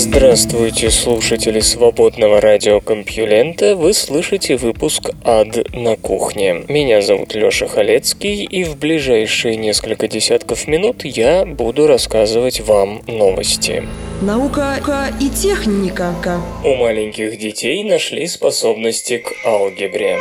Здравствуйте, 0.00 0.92
слушатели 0.92 1.58
свободного 1.58 2.40
радиокомпьюлента. 2.40 3.74
Вы 3.74 3.92
слышите 3.92 4.56
выпуск 4.56 5.10
«Ад 5.24 5.74
на 5.74 5.96
кухне». 5.96 6.62
Меня 6.68 7.02
зовут 7.02 7.34
Лёша 7.34 7.66
Халецкий, 7.66 8.44
и 8.44 8.62
в 8.62 8.76
ближайшие 8.78 9.56
несколько 9.56 10.06
десятков 10.06 10.68
минут 10.68 11.04
я 11.04 11.44
буду 11.44 11.88
рассказывать 11.88 12.60
вам 12.60 13.02
новости. 13.08 13.88
Наука 14.22 14.76
и 15.20 15.28
техника. 15.30 16.14
У 16.62 16.76
маленьких 16.76 17.36
детей 17.36 17.82
нашли 17.82 18.28
способности 18.28 19.18
к 19.18 19.32
алгебре. 19.44 20.20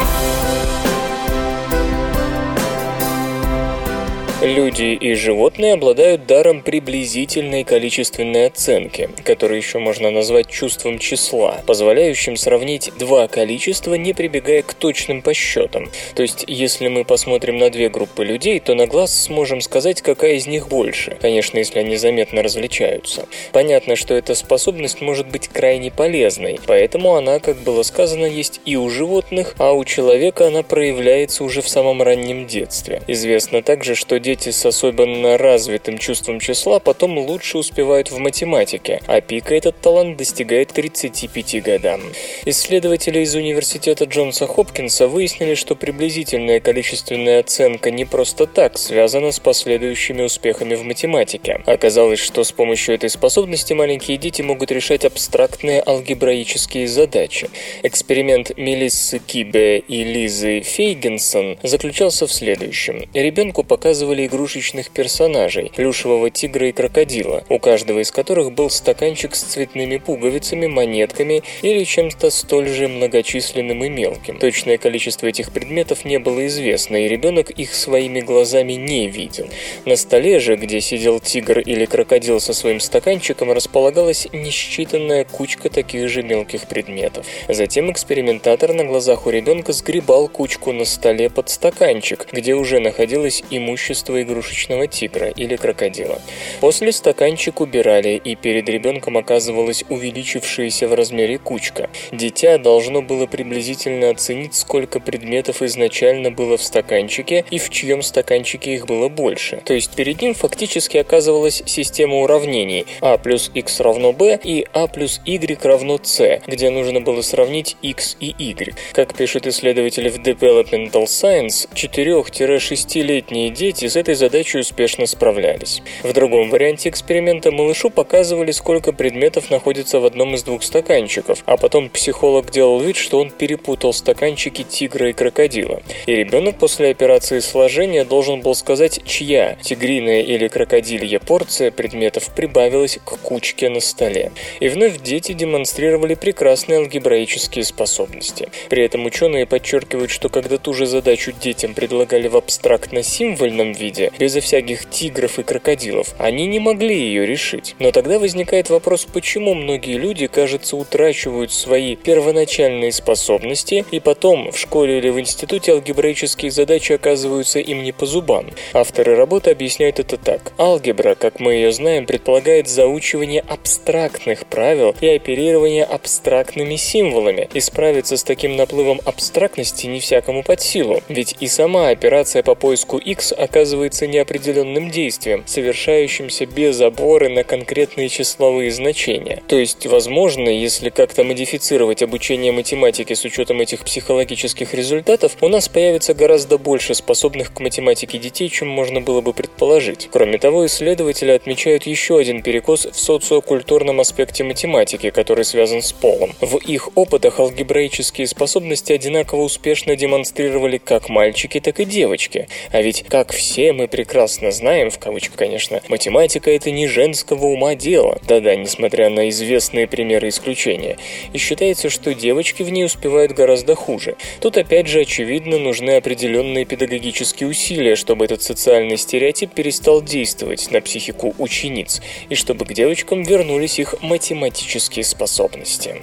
Люди 4.39 4.93
и 4.93 5.15
животные 5.15 5.73
обладают 5.73 6.27
даром 6.27 6.61
приблизительной 6.61 7.63
количественной 7.63 8.45
оценки, 8.45 9.09
которую 9.23 9.57
еще 9.57 9.79
можно 9.79 10.11
назвать 10.11 10.47
чувством 10.47 10.99
числа, 10.99 11.63
позволяющим 11.65 12.37
сравнить 12.37 12.91
два 12.99 13.27
количества, 13.27 13.95
не 13.95 14.13
прибегая 14.13 14.61
к 14.61 14.75
точным 14.75 15.23
подсчетам. 15.23 15.89
То 16.13 16.21
есть, 16.21 16.45
если 16.47 16.87
мы 16.87 17.03
посмотрим 17.03 17.57
на 17.57 17.71
две 17.71 17.89
группы 17.89 18.23
людей, 18.23 18.59
то 18.59 18.75
на 18.75 18.85
глаз 18.85 19.23
сможем 19.23 19.59
сказать, 19.59 20.03
какая 20.03 20.33
из 20.33 20.45
них 20.45 20.67
больше, 20.67 21.17
конечно, 21.19 21.57
если 21.57 21.79
они 21.79 21.97
заметно 21.97 22.43
различаются. 22.43 23.25
Понятно, 23.53 23.95
что 23.95 24.13
эта 24.13 24.35
способность 24.35 25.01
может 25.01 25.27
быть 25.27 25.47
крайне 25.47 25.89
полезной, 25.89 26.59
поэтому 26.67 27.15
она, 27.15 27.39
как 27.39 27.57
было 27.57 27.81
сказано, 27.81 28.27
есть 28.27 28.61
и 28.65 28.75
у 28.75 28.87
животных, 28.91 29.55
а 29.57 29.71
у 29.73 29.83
человека 29.83 30.45
она 30.45 30.61
проявляется 30.61 31.43
уже 31.43 31.63
в 31.63 31.67
самом 31.67 32.03
раннем 32.03 32.45
детстве. 32.45 33.01
Известно 33.07 33.63
также, 33.63 33.95
что 33.95 34.19
дети 34.27 34.49
с 34.49 34.65
особенно 34.65 35.37
развитым 35.37 35.97
чувством 35.97 36.41
числа 36.41 36.79
потом 36.79 37.17
лучше 37.17 37.57
успевают 37.57 38.11
в 38.11 38.17
математике, 38.17 38.99
а 39.07 39.21
пика 39.21 39.55
этот 39.55 39.79
талант 39.79 40.17
достигает 40.17 40.73
35 40.73 41.63
годам. 41.63 42.01
Исследователи 42.43 43.19
из 43.19 43.35
университета 43.35 44.03
Джонса 44.03 44.45
Хопкинса 44.45 45.07
выяснили, 45.07 45.55
что 45.55 45.75
приблизительная 45.75 46.59
количественная 46.59 47.39
оценка 47.39 47.89
не 47.89 48.03
просто 48.03 48.47
так 48.47 48.77
связана 48.77 49.31
с 49.31 49.39
последующими 49.39 50.23
успехами 50.23 50.75
в 50.75 50.83
математике. 50.83 51.61
Оказалось, 51.65 52.19
что 52.19 52.43
с 52.43 52.51
помощью 52.51 52.95
этой 52.95 53.09
способности 53.09 53.71
маленькие 53.71 54.17
дети 54.17 54.41
могут 54.41 54.73
решать 54.73 55.05
абстрактные 55.05 55.81
алгебраические 55.81 56.89
задачи. 56.89 57.49
Эксперимент 57.81 58.57
Мелиссы 58.57 59.19
Кибе 59.19 59.79
и 59.79 60.03
Лизы 60.03 60.59
Фейгенсон 60.59 61.59
заключался 61.63 62.27
в 62.27 62.33
следующем. 62.33 63.05
Ребенку 63.13 63.63
показывали 63.63 64.16
игрушечных 64.25 64.89
персонажей– 64.89 65.71
плюшевого 65.75 66.29
тигра 66.29 66.69
и 66.69 66.71
крокодила, 66.71 67.43
у 67.49 67.59
каждого 67.59 67.99
из 67.99 68.11
которых 68.11 68.51
был 68.51 68.69
стаканчик 68.69 69.35
с 69.35 69.41
цветными 69.41 69.97
пуговицами, 69.97 70.67
монетками 70.67 71.43
или 71.61 71.83
чем-то 71.83 72.29
столь 72.29 72.69
же 72.69 72.87
многочисленным 72.87 73.83
и 73.83 73.89
мелким. 73.89 74.39
Точное 74.39 74.77
количество 74.77 75.27
этих 75.27 75.51
предметов 75.51 76.05
не 76.05 76.19
было 76.19 76.47
известно, 76.47 76.97
и 76.97 77.07
ребенок 77.07 77.49
их 77.51 77.73
своими 77.73 78.21
глазами 78.21 78.73
не 78.73 79.07
видел. 79.07 79.49
На 79.85 79.95
столе 79.95 80.39
же, 80.39 80.55
где 80.55 80.81
сидел 80.81 81.19
тигр 81.19 81.59
или 81.59 81.85
крокодил 81.85 82.39
со 82.39 82.53
своим 82.53 82.79
стаканчиком, 82.79 83.51
располагалась 83.51 84.27
несчитанная 84.33 85.25
кучка 85.25 85.69
таких 85.69 86.09
же 86.09 86.23
мелких 86.23 86.67
предметов. 86.67 87.25
Затем 87.47 87.91
экспериментатор 87.91 88.73
на 88.73 88.85
глазах 88.85 89.27
у 89.27 89.29
ребенка 89.29 89.73
сгребал 89.73 90.27
кучку 90.27 90.71
на 90.71 90.85
столе 90.85 91.29
под 91.29 91.49
стаканчик, 91.49 92.27
где 92.31 92.55
уже 92.55 92.79
находилось 92.79 93.43
имущество 93.49 94.06
убийство 94.07 94.21
игрушечного 94.21 94.87
тигра 94.87 95.29
или 95.29 95.55
крокодила. 95.55 96.21
После 96.59 96.91
стаканчик 96.91 97.61
убирали, 97.61 98.19
и 98.23 98.35
перед 98.35 98.69
ребенком 98.69 99.17
оказывалась 99.17 99.83
увеличившаяся 99.89 100.87
в 100.87 100.93
размере 100.93 101.37
кучка. 101.37 101.89
Дитя 102.11 102.57
должно 102.57 103.01
было 103.01 103.25
приблизительно 103.25 104.09
оценить, 104.09 104.55
сколько 104.55 104.99
предметов 104.99 105.61
изначально 105.61 106.31
было 106.31 106.57
в 106.57 106.63
стаканчике 106.63 107.45
и 107.51 107.59
в 107.59 107.69
чьем 107.69 108.01
стаканчике 108.01 108.75
их 108.75 108.85
было 108.85 109.09
больше. 109.09 109.61
То 109.65 109.73
есть 109.73 109.95
перед 109.95 110.21
ним 110.21 110.33
фактически 110.33 110.97
оказывалась 110.97 111.63
система 111.65 112.17
уравнений 112.17 112.85
а 113.01 113.17
плюс 113.17 113.51
x 113.53 113.79
равно 113.79 114.13
b 114.13 114.39
и 114.43 114.65
а 114.73 114.87
плюс 114.87 115.21
y 115.25 115.63
равно 115.63 115.99
c, 116.01 116.41
где 116.47 116.69
нужно 116.69 117.01
было 117.01 117.21
сравнить 117.21 117.75
x 117.81 118.17
и 118.19 118.33
y. 118.37 118.75
Как 118.93 119.15
пишут 119.15 119.47
исследователи 119.47 120.09
в 120.09 120.19
Developmental 120.19 121.05
Science, 121.05 121.67
4-6-летние 121.73 123.49
дети 123.49 123.87
этой 123.97 124.15
задачей 124.15 124.59
успешно 124.59 125.05
справлялись. 125.05 125.81
В 126.03 126.13
другом 126.13 126.49
варианте 126.49 126.89
эксперимента 126.89 127.51
малышу 127.51 127.89
показывали, 127.89 128.51
сколько 128.51 128.93
предметов 128.93 129.49
находится 129.49 129.99
в 129.99 130.05
одном 130.05 130.35
из 130.35 130.43
двух 130.43 130.63
стаканчиков, 130.63 131.43
а 131.45 131.57
потом 131.57 131.89
психолог 131.89 132.51
делал 132.51 132.79
вид, 132.79 132.95
что 132.95 133.19
он 133.19 133.31
перепутал 133.31 133.93
стаканчики 133.93 134.63
тигра 134.63 135.09
и 135.09 135.13
крокодила. 135.13 135.81
И 136.05 136.13
ребенок 136.13 136.57
после 136.57 136.89
операции 136.89 137.39
сложения 137.39 138.03
должен 138.03 138.41
был 138.41 138.55
сказать, 138.55 139.01
чья 139.05 139.57
тигриная 139.61 140.21
или 140.21 140.47
крокодилья 140.47 141.19
порция 141.19 141.71
предметов 141.71 142.33
прибавилась 142.35 142.99
к 143.03 143.17
кучке 143.17 143.69
на 143.69 143.79
столе. 143.79 144.31
И 144.59 144.67
вновь 144.67 145.01
дети 145.01 145.33
демонстрировали 145.33 146.15
прекрасные 146.15 146.79
алгебраические 146.79 147.63
способности. 147.63 148.49
При 148.69 148.83
этом 148.83 149.05
ученые 149.05 149.45
подчеркивают, 149.45 150.11
что 150.11 150.29
когда 150.29 150.57
ту 150.57 150.73
же 150.73 150.85
задачу 150.85 151.31
детям 151.31 151.73
предлагали 151.73 152.27
в 152.27 152.35
абстрактно-символьном 152.35 153.73
виде, 153.73 153.86
безо 154.19 154.41
всяких 154.41 154.89
тигров 154.89 155.39
и 155.39 155.43
крокодилов, 155.43 156.13
они 156.17 156.45
не 156.47 156.59
могли 156.59 156.97
ее 156.97 157.25
решить. 157.25 157.75
Но 157.79 157.91
тогда 157.91 158.19
возникает 158.19 158.69
вопрос, 158.69 159.05
почему 159.05 159.53
многие 159.53 159.97
люди, 159.97 160.27
кажется, 160.27 160.75
утрачивают 160.75 161.51
свои 161.51 161.95
первоначальные 161.95 162.91
способности, 162.91 163.85
и 163.91 163.99
потом 163.99 164.51
в 164.51 164.57
школе 164.57 164.97
или 164.97 165.09
в 165.09 165.19
институте 165.19 165.71
алгебраические 165.71 166.51
задачи 166.51 166.93
оказываются 166.93 167.59
им 167.59 167.83
не 167.83 167.91
по 167.91 168.05
зубам. 168.05 168.47
Авторы 168.73 169.15
работы 169.15 169.51
объясняют 169.51 169.99
это 169.99 170.17
так. 170.17 170.51
Алгебра, 170.57 171.15
как 171.15 171.39
мы 171.39 171.53
ее 171.53 171.71
знаем, 171.71 172.05
предполагает 172.05 172.67
заучивание 172.67 173.41
абстрактных 173.47 174.45
правил 174.45 174.95
и 175.01 175.07
оперирование 175.07 175.83
абстрактными 175.83 176.75
символами, 176.75 177.49
и 177.53 177.59
справиться 177.59 178.17
с 178.17 178.23
таким 178.23 178.55
наплывом 178.55 178.99
абстрактности 179.05 179.87
не 179.87 179.99
всякому 179.99 180.43
под 180.43 180.61
силу, 180.61 181.01
ведь 181.07 181.35
и 181.39 181.47
сама 181.47 181.89
операция 181.89 182.43
по 182.43 182.55
поиску 182.55 182.97
x 182.97 183.31
оказывается 183.31 183.76
оказывается 183.77 184.07
неопределенным 184.07 184.89
действием, 184.89 185.43
совершающимся 185.45 186.47
без 186.47 186.81
опоры 186.81 187.29
на 187.29 187.43
конкретные 187.43 188.09
числовые 188.09 188.71
значения. 188.71 189.43
То 189.47 189.55
есть, 189.55 189.85
возможно, 189.85 190.49
если 190.49 190.89
как-то 190.89 191.23
модифицировать 191.23 192.01
обучение 192.01 192.51
математике 192.51 193.15
с 193.15 193.23
учетом 193.23 193.61
этих 193.61 193.85
психологических 193.85 194.73
результатов, 194.73 195.37
у 195.41 195.47
нас 195.47 195.69
появится 195.69 196.15
гораздо 196.15 196.57
больше 196.57 196.95
способных 196.95 197.53
к 197.53 197.59
математике 197.59 198.17
детей, 198.17 198.49
чем 198.49 198.67
можно 198.67 198.99
было 198.99 199.21
бы 199.21 199.33
предположить. 199.33 200.09
Кроме 200.11 200.39
того, 200.39 200.65
исследователи 200.65 201.31
отмечают 201.31 201.83
еще 201.85 202.17
один 202.17 202.41
перекос 202.41 202.87
в 202.87 202.99
социокультурном 202.99 203.99
аспекте 203.99 204.43
математики, 204.43 205.11
который 205.11 205.45
связан 205.45 205.83
с 205.83 205.93
полом. 205.93 206.33
В 206.41 206.57
их 206.57 206.89
опытах 206.95 207.39
алгебраические 207.39 208.25
способности 208.25 208.91
одинаково 208.91 209.43
успешно 209.43 209.95
демонстрировали 209.95 210.79
как 210.79 211.09
мальчики, 211.09 211.59
так 211.59 211.79
и 211.79 211.85
девочки. 211.85 212.47
А 212.71 212.81
ведь, 212.81 213.03
как 213.07 213.31
все 213.31 213.66
все 213.67 213.73
мы 213.73 213.89
прекрасно 213.89 214.51
знаем, 214.51 214.89
в 214.89 214.97
кавычках, 214.97 215.35
конечно, 215.35 215.81
математика 215.89 216.49
это 216.49 216.71
не 216.71 216.87
женского 216.87 217.47
ума 217.47 217.75
дело. 217.75 218.17
Да-да, 218.25 218.55
несмотря 218.55 219.09
на 219.09 219.27
известные 219.27 219.87
примеры 219.87 220.29
исключения. 220.29 220.95
И 221.33 221.37
считается, 221.37 221.89
что 221.89 222.13
девочки 222.13 222.63
в 222.63 222.69
ней 222.69 222.85
успевают 222.85 223.33
гораздо 223.33 223.75
хуже. 223.75 224.15
Тут 224.39 224.57
опять 224.57 224.87
же 224.87 225.01
очевидно 225.01 225.57
нужны 225.57 225.97
определенные 225.97 226.63
педагогические 226.63 227.49
усилия, 227.49 227.97
чтобы 227.97 228.23
этот 228.23 228.41
социальный 228.41 228.95
стереотип 228.95 229.51
перестал 229.51 230.01
действовать 230.01 230.71
на 230.71 230.79
психику 230.79 231.35
учениц, 231.37 232.01
и 232.29 232.35
чтобы 232.35 232.63
к 232.63 232.71
девочкам 232.71 233.23
вернулись 233.23 233.79
их 233.79 234.01
математические 234.01 235.03
способности. 235.03 235.95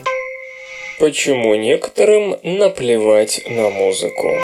Почему 0.99 1.55
некоторым 1.55 2.37
наплевать 2.43 3.41
на 3.49 3.71
музыку? 3.71 4.37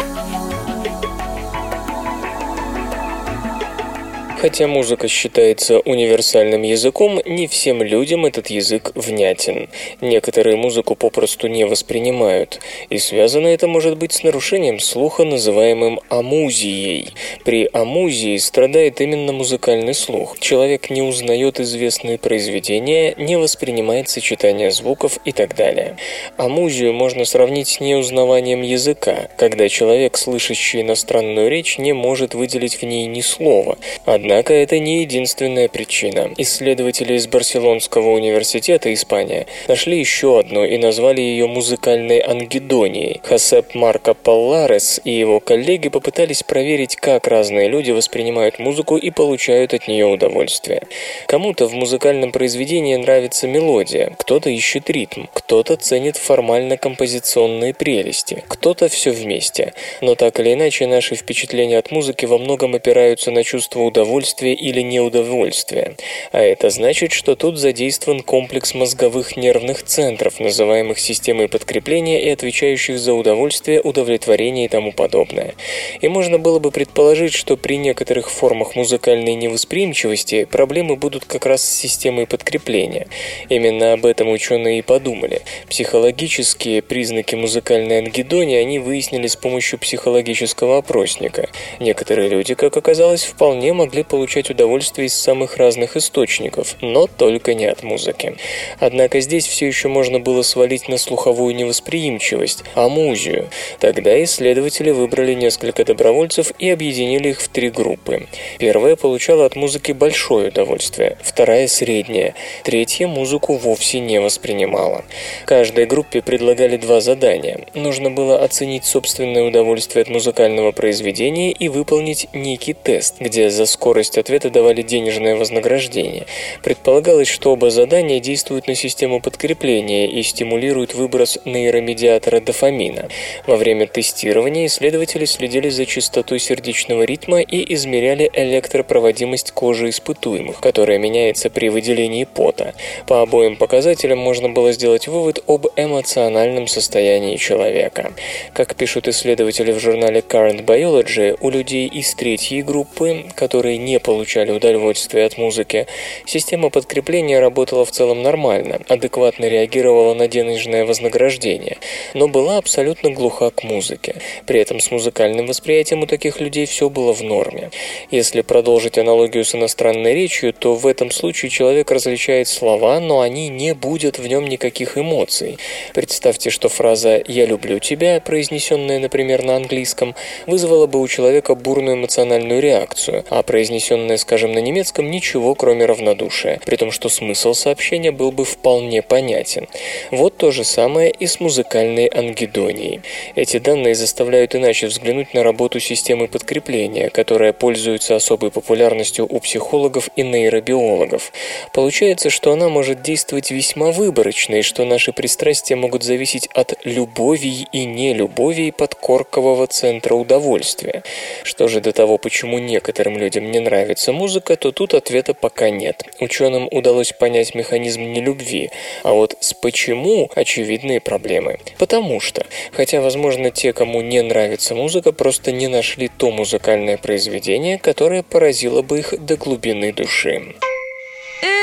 Хотя 4.40 4.66
музыка 4.66 5.06
считается 5.06 5.80
универсальным 5.80 6.62
языком, 6.62 7.20
не 7.26 7.46
всем 7.46 7.82
людям 7.82 8.24
этот 8.24 8.46
язык 8.48 8.92
внятен. 8.94 9.68
Некоторые 10.00 10.56
музыку 10.56 10.94
попросту 10.94 11.46
не 11.46 11.64
воспринимают, 11.64 12.58
и 12.88 12.96
связано 12.96 13.48
это 13.48 13.66
может 13.66 13.98
быть 13.98 14.12
с 14.12 14.22
нарушением 14.22 14.78
слуха, 14.78 15.24
называемым 15.24 16.00
амузией. 16.08 17.12
При 17.44 17.68
амузии 17.70 18.38
страдает 18.38 19.02
именно 19.02 19.32
музыкальный 19.32 19.92
слух. 19.92 20.38
Человек 20.40 20.88
не 20.88 21.02
узнает 21.02 21.60
известные 21.60 22.16
произведения, 22.16 23.14
не 23.18 23.36
воспринимает 23.36 24.08
сочетание 24.08 24.70
звуков 24.70 25.18
и 25.26 25.32
так 25.32 25.54
далее. 25.54 25.98
Амузию 26.38 26.94
можно 26.94 27.26
сравнить 27.26 27.68
с 27.68 27.80
неузнаванием 27.80 28.62
языка, 28.62 29.28
когда 29.36 29.68
человек, 29.68 30.16
слышащий 30.16 30.80
иностранную 30.80 31.50
речь, 31.50 31.76
не 31.76 31.92
может 31.92 32.32
выделить 32.32 32.80
в 32.80 32.84
ней 32.84 33.04
ни 33.04 33.20
слова. 33.20 33.76
Однако 34.06 34.29
это 34.38 34.78
не 34.78 35.00
единственная 35.00 35.68
причина. 35.68 36.30
Исследователи 36.36 37.14
из 37.14 37.26
Барселонского 37.26 38.10
университета 38.10 38.92
Испания 38.94 39.46
нашли 39.66 39.98
еще 39.98 40.38
одну 40.38 40.64
и 40.64 40.78
назвали 40.78 41.20
ее 41.20 41.46
музыкальной 41.46 42.18
ангидонией. 42.18 43.20
Хосеп 43.24 43.74
Марко 43.74 44.14
Палларес 44.14 45.00
и 45.04 45.10
его 45.10 45.40
коллеги 45.40 45.88
попытались 45.88 46.42
проверить, 46.42 46.96
как 46.96 47.26
разные 47.26 47.68
люди 47.68 47.90
воспринимают 47.90 48.58
музыку 48.58 48.96
и 48.96 49.10
получают 49.10 49.74
от 49.74 49.88
нее 49.88 50.06
удовольствие. 50.06 50.82
Кому-то 51.26 51.66
в 51.66 51.72
музыкальном 51.72 52.30
произведении 52.30 52.96
нравится 52.96 53.48
мелодия, 53.48 54.14
кто-то 54.18 54.50
ищет 54.50 54.90
ритм, 54.90 55.24
кто-то 55.32 55.76
ценит 55.76 56.16
формально-композиционные 56.16 57.74
прелести, 57.74 58.44
кто-то 58.48 58.88
все 58.88 59.10
вместе. 59.10 59.72
Но 60.00 60.14
так 60.14 60.38
или 60.40 60.54
иначе, 60.54 60.86
наши 60.86 61.16
впечатления 61.16 61.78
от 61.78 61.90
музыки 61.90 62.26
во 62.26 62.38
многом 62.38 62.74
опираются 62.74 63.30
на 63.30 63.42
чувство 63.44 63.80
удовольствия 63.80 64.19
или 64.22 64.80
неудовольствия. 64.80 65.96
А 66.32 66.40
это 66.40 66.70
значит, 66.70 67.12
что 67.12 67.34
тут 67.36 67.58
задействован 67.58 68.20
комплекс 68.20 68.74
мозговых 68.74 69.36
нервных 69.36 69.84
центров, 69.84 70.40
называемых 70.40 70.98
системой 70.98 71.48
подкрепления 71.48 72.22
и 72.22 72.30
отвечающих 72.30 72.98
за 72.98 73.14
удовольствие, 73.14 73.80
удовлетворение 73.80 74.66
и 74.66 74.68
тому 74.68 74.92
подобное. 74.92 75.54
И 76.00 76.08
можно 76.08 76.38
было 76.38 76.58
бы 76.58 76.70
предположить, 76.70 77.32
что 77.32 77.56
при 77.56 77.76
некоторых 77.76 78.30
формах 78.30 78.76
музыкальной 78.76 79.34
невосприимчивости 79.34 80.44
проблемы 80.44 80.96
будут 80.96 81.24
как 81.24 81.46
раз 81.46 81.62
с 81.62 81.78
системой 81.78 82.26
подкрепления. 82.26 83.08
Именно 83.48 83.92
об 83.94 84.06
этом 84.06 84.30
ученые 84.30 84.80
и 84.80 84.82
подумали. 84.82 85.42
Психологические 85.68 86.82
признаки 86.82 87.34
музыкальной 87.34 87.98
ангидонии 87.98 88.56
они 88.56 88.78
выяснили 88.78 89.26
с 89.26 89.36
помощью 89.36 89.78
психологического 89.78 90.78
опросника. 90.78 91.48
Некоторые 91.78 92.28
люди, 92.28 92.54
как 92.54 92.76
оказалось, 92.76 93.24
вполне 93.24 93.72
могли 93.72 94.02
получать 94.10 94.50
удовольствие 94.50 95.06
из 95.06 95.14
самых 95.14 95.56
разных 95.56 95.96
источников, 95.96 96.76
но 96.82 97.06
только 97.06 97.54
не 97.54 97.66
от 97.66 97.82
музыки. 97.84 98.36
Однако 98.80 99.20
здесь 99.20 99.46
все 99.46 99.68
еще 99.68 99.88
можно 99.88 100.18
было 100.18 100.42
свалить 100.42 100.88
на 100.88 100.98
слуховую 100.98 101.54
невосприимчивость, 101.54 102.64
амузию. 102.74 103.48
Тогда 103.78 104.22
исследователи 104.24 104.90
выбрали 104.90 105.34
несколько 105.34 105.84
добровольцев 105.84 106.52
и 106.58 106.68
объединили 106.68 107.28
их 107.28 107.40
в 107.40 107.48
три 107.48 107.70
группы. 107.70 108.26
Первая 108.58 108.96
получала 108.96 109.46
от 109.46 109.54
музыки 109.56 109.92
большое 109.92 110.48
удовольствие, 110.48 111.16
вторая– 111.22 111.66
среднее, 111.68 112.34
третья 112.64 113.06
музыку 113.06 113.54
вовсе 113.54 114.00
не 114.00 114.20
воспринимала. 114.20 115.04
Каждой 115.46 115.86
группе 115.86 116.20
предлагали 116.20 116.76
два 116.76 117.00
задания. 117.00 117.66
Нужно 117.74 118.10
было 118.10 118.42
оценить 118.42 118.84
собственное 118.84 119.44
удовольствие 119.44 120.02
от 120.02 120.08
музыкального 120.08 120.72
произведения 120.72 121.52
и 121.52 121.68
выполнить 121.68 122.26
некий 122.32 122.74
тест, 122.74 123.16
где 123.20 123.50
за 123.50 123.66
скорость 123.66 123.99
ответа 124.18 124.50
давали 124.50 124.82
денежное 124.82 125.36
вознаграждение. 125.36 126.26
Предполагалось, 126.62 127.28
что 127.28 127.52
оба 127.52 127.70
задания 127.70 128.20
действуют 128.20 128.66
на 128.66 128.74
систему 128.74 129.20
подкрепления 129.20 130.06
и 130.06 130.22
стимулируют 130.22 130.94
выброс 130.94 131.38
нейромедиатора 131.44 132.40
дофамина. 132.40 133.08
Во 133.46 133.56
время 133.56 133.86
тестирования 133.86 134.66
исследователи 134.66 135.24
следили 135.24 135.68
за 135.68 135.86
частотой 135.86 136.38
сердечного 136.38 137.02
ритма 137.02 137.40
и 137.40 137.74
измеряли 137.74 138.30
электропроводимость 138.32 139.52
кожи 139.52 139.90
испытуемых, 139.90 140.60
которая 140.60 140.98
меняется 140.98 141.50
при 141.50 141.68
выделении 141.68 142.24
пота. 142.24 142.74
По 143.06 143.22
обоим 143.22 143.56
показателям 143.56 144.18
можно 144.18 144.48
было 144.48 144.72
сделать 144.72 145.08
вывод 145.08 145.42
об 145.46 145.66
эмоциональном 145.76 146.66
состоянии 146.66 147.36
человека. 147.36 148.12
Как 148.52 148.74
пишут 148.74 149.08
исследователи 149.08 149.72
в 149.72 149.78
журнале 149.78 150.20
Current 150.20 150.64
Biology, 150.64 151.36
у 151.40 151.50
людей 151.50 151.86
из 151.86 152.14
третьей 152.14 152.62
группы, 152.62 153.24
которые 153.34 153.78
не 153.78 153.89
получали 153.98 154.52
удовольствия 154.52 155.24
от 155.24 155.38
музыки, 155.38 155.86
система 156.26 156.70
подкрепления 156.70 157.40
работала 157.40 157.84
в 157.84 157.90
целом 157.90 158.22
нормально, 158.22 158.80
адекватно 158.88 159.46
реагировала 159.46 160.14
на 160.14 160.28
денежное 160.28 160.84
вознаграждение, 160.84 161.78
но 162.14 162.28
была 162.28 162.58
абсолютно 162.58 163.10
глуха 163.10 163.50
к 163.50 163.64
музыке. 163.64 164.16
При 164.46 164.60
этом 164.60 164.80
с 164.80 164.90
музыкальным 164.90 165.46
восприятием 165.46 166.02
у 166.02 166.06
таких 166.06 166.40
людей 166.40 166.66
все 166.66 166.88
было 166.88 167.12
в 167.12 167.22
норме. 167.22 167.70
Если 168.10 168.42
продолжить 168.42 168.98
аналогию 168.98 169.44
с 169.44 169.54
иностранной 169.54 170.14
речью, 170.14 170.52
то 170.52 170.74
в 170.74 170.86
этом 170.86 171.10
случае 171.10 171.50
человек 171.50 171.90
различает 171.90 172.48
слова, 172.48 173.00
но 173.00 173.20
они 173.20 173.48
не 173.48 173.74
будут 173.74 174.18
в 174.18 174.26
нем 174.26 174.46
никаких 174.46 174.98
эмоций. 174.98 175.58
Представьте, 175.94 176.50
что 176.50 176.68
фраза 176.68 177.22
«я 177.26 177.46
люблю 177.46 177.78
тебя», 177.78 178.20
произнесенная, 178.20 178.98
например, 178.98 179.42
на 179.42 179.56
английском, 179.56 180.14
вызвала 180.46 180.86
бы 180.86 181.00
у 181.00 181.08
человека 181.08 181.54
бурную 181.54 181.96
эмоциональную 181.96 182.60
реакцию, 182.60 183.24
а 183.30 183.42
произнесенная, 183.42 183.69
скажем, 184.16 184.52
на 184.52 184.58
немецком, 184.58 185.10
ничего, 185.10 185.54
кроме 185.54 185.86
равнодушия, 185.86 186.60
при 186.64 186.76
том, 186.76 186.90
что 186.90 187.08
смысл 187.08 187.54
сообщения 187.54 188.10
был 188.10 188.32
бы 188.32 188.44
вполне 188.44 189.02
понятен. 189.02 189.68
Вот 190.10 190.36
то 190.36 190.50
же 190.50 190.64
самое 190.64 191.10
и 191.10 191.26
с 191.26 191.38
музыкальной 191.38 192.06
ангидонией. 192.06 193.02
Эти 193.36 193.58
данные 193.58 193.94
заставляют 193.94 194.54
иначе 194.54 194.86
взглянуть 194.88 195.34
на 195.34 195.42
работу 195.42 195.78
системы 195.80 196.26
подкрепления, 196.26 197.10
которая 197.10 197.52
пользуется 197.52 198.16
особой 198.16 198.50
популярностью 198.50 199.26
у 199.28 199.38
психологов 199.40 200.08
и 200.16 200.22
нейробиологов. 200.22 201.32
Получается, 201.72 202.30
что 202.30 202.52
она 202.52 202.68
может 202.68 203.02
действовать 203.02 203.50
весьма 203.50 203.92
выборочно, 203.92 204.56
и 204.56 204.62
что 204.62 204.84
наши 204.84 205.12
пристрастия 205.12 205.76
могут 205.76 206.02
зависеть 206.02 206.48
от 206.54 206.74
любови 206.84 207.66
и 207.72 207.84
нелюбови 207.84 208.70
подкоркового 208.70 209.66
центра 209.66 210.14
удовольствия. 210.14 211.02
Что 211.44 211.68
же 211.68 211.80
до 211.80 211.92
того, 211.92 212.18
почему 212.18 212.58
некоторым 212.58 213.18
людям 213.18 213.50
не 213.50 213.59
нравится 213.60 214.12
музыка, 214.12 214.56
то 214.56 214.72
тут 214.72 214.94
ответа 214.94 215.34
пока 215.34 215.70
нет. 215.70 216.02
Ученым 216.20 216.68
удалось 216.70 217.12
понять 217.12 217.54
механизм 217.54 218.02
нелюбви, 218.02 218.70
а 219.02 219.12
вот 219.12 219.36
с 219.40 219.54
почему 219.54 220.30
очевидные 220.34 221.00
проблемы. 221.00 221.58
Потому 221.78 222.20
что, 222.20 222.46
хотя, 222.72 223.00
возможно, 223.00 223.50
те, 223.50 223.72
кому 223.72 224.02
не 224.02 224.22
нравится 224.22 224.74
музыка, 224.74 225.12
просто 225.12 225.52
не 225.52 225.68
нашли 225.68 226.08
то 226.08 226.30
музыкальное 226.30 226.96
произведение, 226.96 227.78
которое 227.78 228.22
поразило 228.22 228.82
бы 228.82 228.98
их 228.98 229.14
до 229.24 229.36
глубины 229.36 229.92
души. 229.92 230.54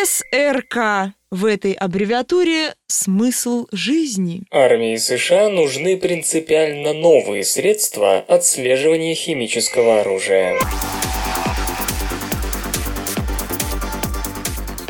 СРК. 0.03 1.13
В 1.29 1.45
этой 1.45 1.74
аббревиатуре 1.74 2.74
смысл 2.88 3.67
жизни. 3.74 4.43
Армии 4.50 4.95
США 4.95 5.50
нужны 5.50 5.98
принципиально 5.98 6.93
новые 6.93 7.43
средства 7.43 8.19
отслеживания 8.19 9.13
химического 9.13 10.00
оружия. 10.00 10.57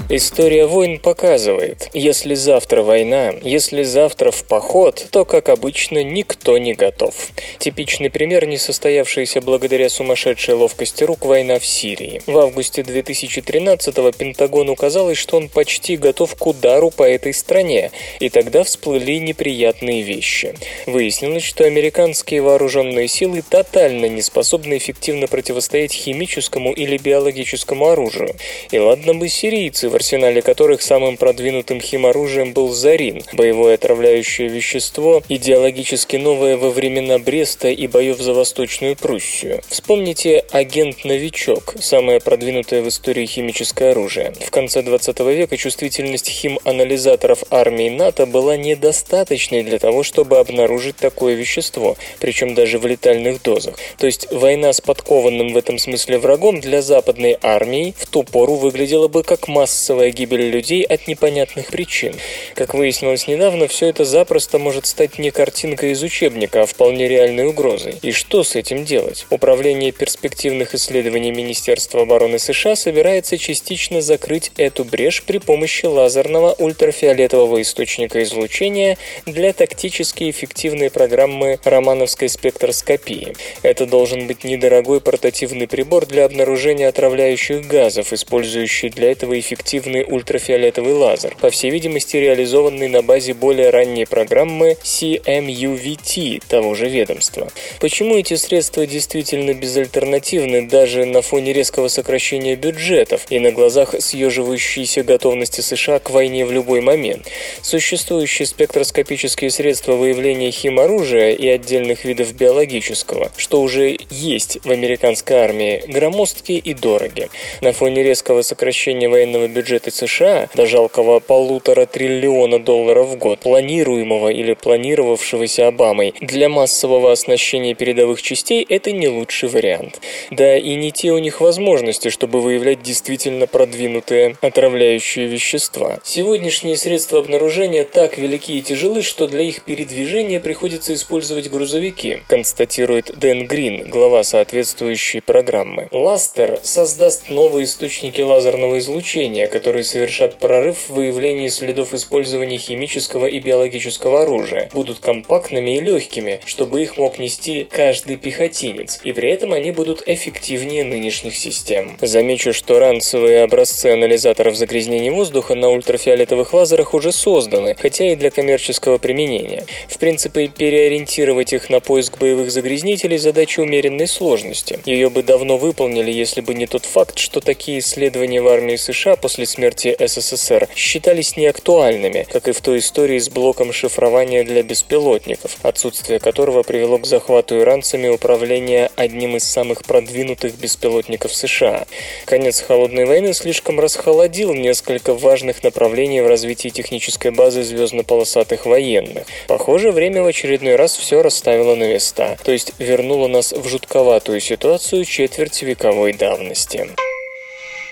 История 0.10 0.68
войн 0.68 1.00
показывает, 1.00 1.90
если 1.94 2.34
завтра 2.34 2.82
война, 2.82 3.34
если 3.42 3.84
завтра 3.84 4.32
в 4.32 4.46
поход, 4.46 5.06
то, 5.12 5.26
как 5.26 5.50
обычно, 5.50 6.02
никто 6.02 6.58
не 6.58 6.74
готов. 6.74 7.14
Типичный 7.60 8.10
пример 8.10 8.46
несостоявшаяся 8.46 9.42
благодаря 9.42 9.90
сумасшедшей 9.90 10.54
ловкости 10.54 11.04
рук 11.04 11.26
война 11.26 11.60
в 11.60 11.66
Сирии. 11.66 12.22
В 12.26 12.38
августе 12.38 12.84
2013-го 12.84 14.14
Пентагону 14.14 14.76
казалось, 14.78 15.18
что 15.18 15.36
он 15.36 15.50
почти 15.50 15.98
готов 15.98 16.36
к 16.36 16.48
удару 16.48 16.90
по 16.90 17.04
этой 17.04 17.34
стране, 17.34 17.92
и 18.22 18.30
тогда 18.30 18.64
всплыли 18.64 19.18
неприятные 19.18 20.04
вещи. 20.04 20.56
Выяснилось, 20.86 21.44
что 21.44 21.66
американские 21.66 22.42
вооруженные 22.42 23.10
силы 23.10 23.42
тотально 23.42 24.06
не 24.06 24.22
способны 24.22 24.78
эффективно 24.78 25.28
противостоять 25.28 25.92
химическому 25.92 26.72
или 26.72 26.96
биологическому 26.96 27.90
оружию. 27.90 28.34
И 28.72 28.80
ладно 28.80 29.14
бы 29.14 29.28
сирийцы 29.28 29.90
арсенале 29.98 30.42
которых 30.42 30.82
самым 30.82 31.18
продвинутым 31.18 31.82
химоружием 31.82 32.54
был 32.54 32.70
зарин, 32.70 33.24
боевое 33.34 33.76
отравляющее 33.76 34.48
вещество, 34.48 35.22
идеологически 35.28 36.16
новое 36.16 36.56
во 36.56 36.70
времена 36.70 37.20
Бреста 37.20 37.68
и 37.68 37.88
боев 37.88 38.20
за 38.20 38.34
Восточную 38.34 38.96
Пруссию. 38.96 39.62
Вспомните 39.68 40.46
агент-новичок, 40.52 41.76
самое 41.80 42.20
продвинутое 42.20 42.82
в 42.82 42.88
истории 42.88 43.26
химическое 43.26 43.92
оружие. 43.92 44.34
В 44.40 44.52
конце 44.52 44.84
20 44.84 45.20
века 45.20 45.58
чувствительность 45.58 46.30
химанализаторов 46.30 47.44
армии 47.50 47.90
НАТО 47.90 48.26
была 48.26 48.56
недостаточной 48.56 49.64
для 49.64 49.80
того, 49.80 50.04
чтобы 50.04 50.38
обнаружить 50.38 50.96
такое 50.98 51.34
вещество, 51.34 51.98
причем 52.20 52.54
даже 52.54 52.80
в 52.80 52.86
летальных 52.86 53.42
дозах. 53.42 53.76
То 53.98 54.06
есть 54.06 54.32
война 54.32 54.74
с 54.74 54.80
подкованным 54.82 55.54
в 55.54 55.58
этом 55.58 55.80
смысле 55.80 56.20
врагом 56.20 56.62
для 56.62 56.82
западной 56.82 57.38
армии 57.42 57.96
в 57.98 58.06
ту 58.06 58.24
пору 58.24 58.56
выглядела 58.56 59.08
бы 59.08 59.24
как 59.24 59.48
массовая 59.88 60.12
гибель 60.12 60.50
людей 60.50 60.84
от 60.84 61.08
непонятных 61.08 61.68
причин. 61.68 62.14
Как 62.56 62.74
выяснилось 62.74 63.26
недавно, 63.26 63.70
все 63.70 63.88
это 63.88 64.04
запросто 64.04 64.60
может 64.60 64.86
стать 64.86 65.18
не 65.18 65.32
картинкой 65.32 65.92
из 65.92 66.04
учебника, 66.04 66.64
а 66.64 66.66
вполне 66.66 67.08
реальной 67.08 67.46
угрозой. 67.48 67.96
И 68.02 68.12
что 68.12 68.44
с 68.44 68.58
этим 68.58 68.84
делать? 68.84 69.26
Управление 69.30 69.94
перспективных 69.94 70.76
исследований 70.76 71.32
Министерства 71.32 72.02
обороны 72.02 72.38
США 72.38 72.76
собирается 72.76 73.38
частично 73.38 74.02
закрыть 74.02 74.52
эту 74.58 74.84
брешь 74.84 75.24
при 75.24 75.38
помощи 75.38 75.86
лазерного 75.86 76.54
ультрафиолетового 76.58 77.62
источника 77.62 78.22
излучения 78.24 78.98
для 79.26 79.54
тактически 79.54 80.30
эффективной 80.30 80.90
программы 80.90 81.60
романовской 81.64 82.28
спектроскопии. 82.28 83.36
Это 83.62 83.86
должен 83.86 84.28
быть 84.28 84.44
недорогой 84.44 85.00
портативный 85.00 85.70
прибор 85.70 86.06
для 86.08 86.26
обнаружения 86.26 86.90
отравляющих 86.90 87.66
газов, 87.66 88.12
использующий 88.12 88.90
для 88.90 89.12
этого 89.12 89.40
эффективный 89.40 89.77
ультрафиолетовый 89.80 90.94
лазер, 90.94 91.36
по 91.40 91.50
всей 91.50 91.72
видимости 91.72 92.18
реализованный 92.18 92.88
на 92.88 93.02
базе 93.02 93.34
более 93.34 93.70
ранней 93.70 94.06
программы 94.06 94.78
CMUVT 94.84 96.44
того 96.48 96.74
же 96.74 96.90
ведомства. 96.90 97.52
Почему 97.80 98.16
эти 98.16 98.36
средства 98.36 98.86
действительно 98.86 99.54
безальтернативны 99.54 100.68
даже 100.68 101.06
на 101.06 101.22
фоне 101.22 101.54
резкого 101.54 101.88
сокращения 101.88 102.56
бюджетов 102.56 103.26
и 103.30 103.40
на 103.40 103.52
глазах 103.52 103.96
съеживающейся 104.00 105.04
готовности 105.04 105.62
США 105.62 106.00
к 106.00 106.10
войне 106.10 106.46
в 106.46 106.52
любой 106.52 106.82
момент? 106.82 107.28
Существующие 107.62 108.46
спектроскопические 108.46 109.52
средства 109.52 109.94
выявления 109.94 110.52
химоружия 110.52 111.32
и 111.32 111.48
отдельных 111.48 112.04
видов 112.04 112.34
биологического, 112.34 113.32
что 113.38 113.62
уже 113.62 113.98
есть 114.10 114.58
в 114.64 114.72
американской 114.72 115.38
армии, 115.38 115.84
громоздкие 115.88 116.60
и 116.60 116.74
дороги. 116.74 117.30
На 117.62 117.74
фоне 117.74 118.04
резкого 118.04 118.42
сокращения 118.42 119.08
военного 119.08 119.48
бюджета 119.48 119.67
США 119.68 120.50
до 120.56 120.66
жалкого 120.66 121.20
полутора 121.20 121.86
триллиона 121.86 122.60
долларов 122.60 123.10
в 123.10 123.18
год, 123.18 123.40
планируемого 123.40 124.30
или 124.30 124.54
планировавшегося 124.54 125.68
Обамой, 125.68 126.14
для 126.22 126.50
массового 126.50 127.12
оснащения 127.12 127.76
передовых 127.76 128.22
частей 128.22 128.66
это 128.68 128.92
не 128.92 129.08
лучший 129.08 129.50
вариант. 129.50 130.00
Да 130.32 130.58
и 130.58 130.76
не 130.76 130.92
те 130.92 131.12
у 131.12 131.18
них 131.18 131.42
возможности, 131.42 132.10
чтобы 132.10 132.42
выявлять 132.42 132.82
действительно 132.82 133.48
продвинутые 133.48 134.38
отравляющие 134.42 135.28
вещества. 135.28 136.00
Сегодняшние 136.04 136.78
средства 136.78 137.20
обнаружения 137.20 137.84
так 137.84 138.18
велики 138.18 138.58
и 138.58 138.62
тяжелы, 138.62 139.02
что 139.02 139.28
для 139.28 139.42
их 139.42 139.64
передвижения 139.64 140.40
приходится 140.40 140.94
использовать 140.94 141.50
грузовики, 141.50 142.20
констатирует 142.28 143.12
Дэн 143.18 143.48
Грин, 143.48 143.90
глава 143.90 144.24
соответствующей 144.24 145.22
программы. 145.22 145.88
Ластер 145.92 146.60
создаст 146.64 147.30
новые 147.30 147.66
источники 147.66 148.22
лазерного 148.22 148.80
излучения, 148.80 149.48
которые 149.58 149.84
совершат 149.84 150.38
прорыв 150.38 150.88
в 150.88 150.94
выявлении 150.94 151.48
следов 151.48 151.92
использования 151.92 152.60
химического 152.60 153.26
и 153.26 153.40
биологического 153.40 154.22
оружия, 154.22 154.70
будут 154.72 155.00
компактными 155.00 155.78
и 155.78 155.82
легкими, 155.82 156.42
чтобы 156.46 156.84
их 156.84 156.98
мог 156.98 157.18
нести 157.18 157.68
каждый 157.68 158.18
пехотинец, 158.18 159.00
и 159.04 159.14
при 159.14 159.32
этом 159.32 159.54
они 159.54 159.72
будут 159.72 160.04
эффективнее 160.06 160.84
нынешних 160.84 161.36
систем. 161.36 161.98
Замечу, 162.00 162.54
что 162.54 162.80
ранцевые 162.80 163.42
образцы 163.42 163.88
анализаторов 163.88 164.56
загрязнений 164.56 165.10
воздуха 165.10 165.56
на 165.56 165.70
ультрафиолетовых 165.70 166.54
лазерах 166.54 166.94
уже 166.94 167.12
созданы, 167.12 167.76
хотя 167.80 168.12
и 168.12 168.16
для 168.16 168.30
коммерческого 168.30 169.00
применения. 169.00 169.66
В 169.90 169.98
принципе, 169.98 170.50
переориентировать 170.50 171.52
их 171.54 171.72
на 171.72 171.80
поиск 171.80 172.20
боевых 172.20 172.52
загрязнителей 172.52 173.18
задача 173.18 173.62
умеренной 173.62 174.08
сложности. 174.08 174.80
Ее 174.86 175.10
бы 175.10 175.24
давно 175.24 175.58
выполнили, 175.58 176.12
если 176.12 176.42
бы 176.42 176.54
не 176.54 176.68
тот 176.68 176.86
факт, 176.86 177.18
что 177.18 177.40
такие 177.40 177.80
исследования 177.80 178.40
в 178.40 178.48
армии 178.48 178.76
США 178.76 179.16
после 179.16 179.47
смерти 179.48 179.96
СССР 180.00 180.68
считались 180.76 181.38
неактуальными, 181.38 182.28
как 182.32 182.48
и 182.48 182.52
в 182.52 182.62
той 182.62 182.80
истории 182.80 183.18
с 183.18 183.30
блоком 183.30 183.74
шифрования 183.74 184.44
для 184.44 184.62
беспилотников, 184.62 185.58
отсутствие 185.64 186.20
которого 186.20 186.64
привело 186.64 187.00
к 187.00 187.08
захвату 187.08 187.60
иранцами 187.60 188.08
управления 188.08 188.92
одним 188.96 189.38
из 189.38 189.44
самых 189.44 189.84
продвинутых 189.84 190.56
беспилотников 190.56 191.34
США. 191.34 191.86
Конец 192.26 192.62
холодной 192.62 193.06
войны 193.06 193.34
слишком 193.34 193.80
расхолодил 193.80 194.54
несколько 194.54 195.14
важных 195.14 195.64
направлений 195.64 196.22
в 196.22 196.28
развитии 196.28 196.70
технической 196.70 197.32
базы 197.32 197.64
звездно-полосатых 197.64 198.66
военных. 198.66 199.26
Похоже, 199.48 199.92
время 199.92 200.24
в 200.24 200.28
очередной 200.28 200.76
раз 200.76 200.96
все 200.96 201.22
расставило 201.22 201.76
на 201.76 201.88
места, 201.88 202.38
то 202.44 202.52
есть 202.52 202.74
вернуло 202.80 203.28
нас 203.28 203.54
в 203.54 203.68
жутковатую 203.68 204.40
ситуацию 204.40 205.06
четверть 205.06 205.62
вековой 205.62 206.14
давности. 206.14 206.88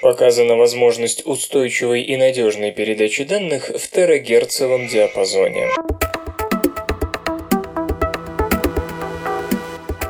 Показана 0.01 0.55
возможность 0.55 1.25
устойчивой 1.25 2.01
и 2.01 2.17
надежной 2.17 2.71
передачи 2.71 3.23
данных 3.23 3.69
в 3.69 3.89
терагерцовом 3.89 4.87
диапазоне. 4.87 5.67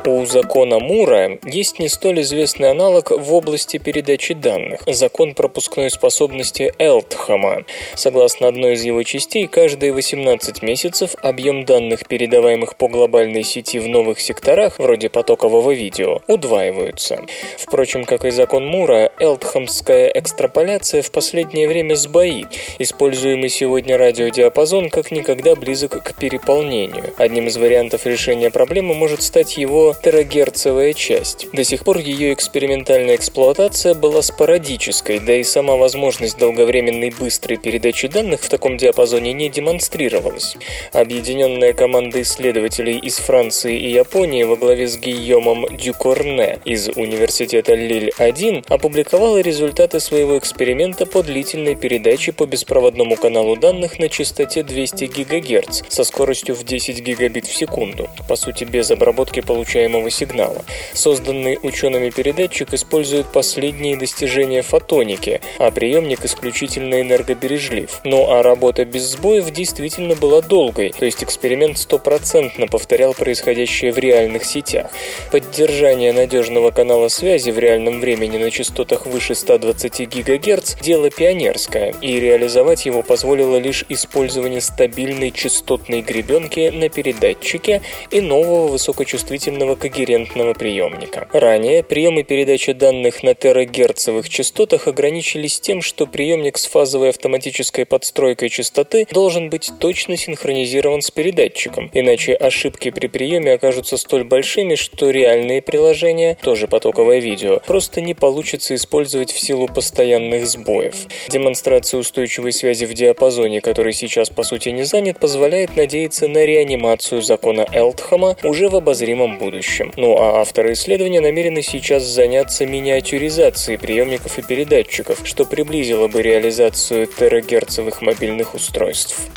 У 0.06 0.24
закона 0.24 0.78
Мура 0.78 1.36
есть 1.44 1.80
не 1.80 1.88
столь 1.88 2.20
известный 2.20 2.70
аналог 2.70 3.10
в 3.10 3.34
области 3.34 3.78
передачи 3.78 4.34
данных– 4.34 4.82
закон 4.86 5.34
пропускной 5.34 5.90
способности 5.90 6.72
Элтхама. 6.78 7.64
Согласно 7.96 8.46
одной 8.46 8.74
из 8.74 8.84
его 8.84 9.02
частей, 9.02 9.48
каждые 9.48 9.92
18 9.92 10.62
месяцев 10.62 11.16
объем 11.22 11.64
данных, 11.64 12.06
передаваемых 12.06 12.76
по 12.76 12.86
глобальной 12.86 13.42
сети 13.42 13.80
в 13.80 13.88
новых 13.88 14.20
секторах, 14.20 14.78
вроде 14.78 15.08
потокового 15.08 15.72
видео, 15.72 16.20
удваиваются. 16.28 17.22
Впрочем, 17.58 18.04
как 18.04 18.24
и 18.24 18.30
закон 18.30 18.64
Мура, 18.64 19.10
элтхамская 19.18 20.06
экстраполяция 20.14 21.02
в 21.02 21.10
последнее 21.10 21.66
время 21.66 21.96
сбоит. 21.96 22.46
Используемый 22.78 23.48
сегодня 23.48 23.98
радиодиапазон 23.98 24.88
как 24.88 25.10
никогда 25.10 25.56
близок 25.56 26.00
к 26.04 26.14
переполнению. 26.14 27.12
Одним 27.16 27.48
из 27.48 27.56
вариантов 27.56 28.06
решения 28.06 28.52
проблемы 28.52 28.94
может 28.94 29.22
стать 29.22 29.56
его 29.56 29.95
терагерцовая 30.02 30.92
часть. 30.92 31.48
До 31.52 31.64
сих 31.64 31.84
пор 31.84 31.98
ее 31.98 32.32
экспериментальная 32.32 33.16
эксплуатация 33.16 33.94
была 33.94 34.22
спорадической, 34.22 35.18
да 35.18 35.34
и 35.34 35.42
сама 35.42 35.76
возможность 35.76 36.38
долговременной 36.38 37.10
быстрой 37.10 37.56
передачи 37.56 38.06
данных 38.06 38.40
в 38.42 38.48
таком 38.48 38.76
диапазоне 38.76 39.32
не 39.32 39.48
демонстрировалась. 39.48 40.56
Объединенная 40.92 41.72
команда 41.72 42.22
исследователей 42.22 42.98
из 42.98 43.16
Франции 43.16 43.78
и 43.78 43.90
Японии 43.90 44.44
во 44.44 44.56
главе 44.56 44.86
с 44.86 44.96
Гийомом 44.96 45.66
Дюкорне 45.76 46.60
из 46.64 46.88
университета 46.88 47.74
Лиль-1 47.74 48.66
опубликовала 48.68 49.38
результаты 49.38 49.98
своего 50.00 50.38
эксперимента 50.38 51.06
по 51.06 51.22
длительной 51.22 51.74
передаче 51.74 52.32
по 52.32 52.46
беспроводному 52.46 53.16
каналу 53.16 53.56
данных 53.56 53.98
на 53.98 54.08
частоте 54.08 54.62
200 54.62 55.04
ГГц 55.04 55.82
со 55.88 56.04
скоростью 56.04 56.54
в 56.54 56.64
10 56.64 57.00
гигабит 57.00 57.46
в 57.46 57.54
секунду, 57.54 58.08
по 58.28 58.36
сути 58.36 58.64
без 58.64 58.90
обработки 58.90 59.40
получаемого 59.40 59.85
получаемого 59.86 60.10
сигнала. 60.10 60.64
Созданный 60.92 61.58
учеными 61.62 62.10
передатчик 62.10 62.72
использует 62.74 63.26
последние 63.26 63.96
достижения 63.96 64.62
фотоники, 64.62 65.40
а 65.58 65.70
приемник 65.70 66.24
исключительно 66.24 67.00
энергобережлив. 67.00 68.00
Ну 68.04 68.30
а 68.30 68.42
работа 68.42 68.84
без 68.84 69.04
сбоев 69.12 69.50
действительно 69.50 70.14
была 70.14 70.42
долгой, 70.42 70.92
то 70.98 71.04
есть 71.04 71.22
эксперимент 71.22 71.78
стопроцентно 71.78 72.66
повторял 72.66 73.14
происходящее 73.14 73.92
в 73.92 73.98
реальных 73.98 74.44
сетях. 74.44 74.90
Поддержание 75.30 76.12
надежного 76.12 76.70
канала 76.70 77.08
связи 77.08 77.50
в 77.50 77.58
реальном 77.58 78.00
времени 78.00 78.38
на 78.38 78.50
частотах 78.50 79.06
выше 79.06 79.34
120 79.34 80.08
ГГц– 80.08 80.76
дело 80.82 81.10
пионерское, 81.10 81.94
и 82.00 82.20
реализовать 82.20 82.86
его 82.86 83.02
позволило 83.02 83.56
лишь 83.56 83.84
использование 83.88 84.60
стабильной 84.60 85.30
частотной 85.30 86.02
гребенки 86.02 86.70
на 86.70 86.88
передатчике 86.88 87.82
и 88.10 88.20
нового 88.20 88.68
высокочувствительного 88.68 89.75
когерентного 89.76 90.54
приемника. 90.54 91.28
Ранее 91.32 91.82
прием 91.82 92.18
и 92.18 92.22
передача 92.22 92.74
данных 92.74 93.22
на 93.22 93.34
терагерцовых 93.34 94.28
частотах 94.28 94.88
ограничились 94.88 95.60
тем, 95.60 95.82
что 95.82 96.06
приемник 96.06 96.58
с 96.58 96.66
фазовой 96.66 97.10
автоматической 97.10 97.86
подстройкой 97.86 98.48
частоты 98.48 99.06
должен 99.10 99.50
быть 99.50 99.70
точно 99.78 100.16
синхронизирован 100.16 101.02
с 101.02 101.10
передатчиком, 101.10 101.90
иначе 101.92 102.34
ошибки 102.34 102.90
при 102.90 103.06
приеме 103.06 103.52
окажутся 103.52 103.96
столь 103.96 104.24
большими, 104.24 104.74
что 104.74 105.10
реальные 105.10 105.62
приложения, 105.62 106.36
тоже 106.40 106.68
потоковое 106.68 107.18
видео, 107.18 107.60
просто 107.66 108.00
не 108.00 108.14
получится 108.14 108.74
использовать 108.74 109.32
в 109.32 109.38
силу 109.38 109.68
постоянных 109.68 110.46
сбоев. 110.46 111.06
Демонстрация 111.28 112.00
устойчивой 112.00 112.52
связи 112.52 112.84
в 112.86 112.94
диапазоне, 112.94 113.60
который 113.60 113.92
сейчас 113.92 114.30
по 114.30 114.42
сути 114.42 114.70
не 114.70 114.84
занят, 114.84 115.20
позволяет 115.20 115.76
надеяться 115.76 116.28
на 116.28 116.44
реанимацию 116.44 117.22
закона 117.22 117.66
Элтхама 117.72 118.36
уже 118.42 118.68
в 118.68 118.76
обозримом 118.76 119.38
будущем. 119.38 119.65
Ну 119.96 120.16
а 120.18 120.40
авторы 120.40 120.72
исследования 120.72 121.20
намерены 121.20 121.62
сейчас 121.62 122.02
заняться 122.02 122.66
миниатюризацией 122.66 123.78
приемников 123.78 124.38
и 124.38 124.42
передатчиков, 124.42 125.20
что 125.24 125.44
приблизило 125.44 126.08
бы 126.08 126.22
реализацию 126.22 127.06
терагерцовых 127.06 128.02
мобильных 128.02 128.54
устройств. 128.54 129.30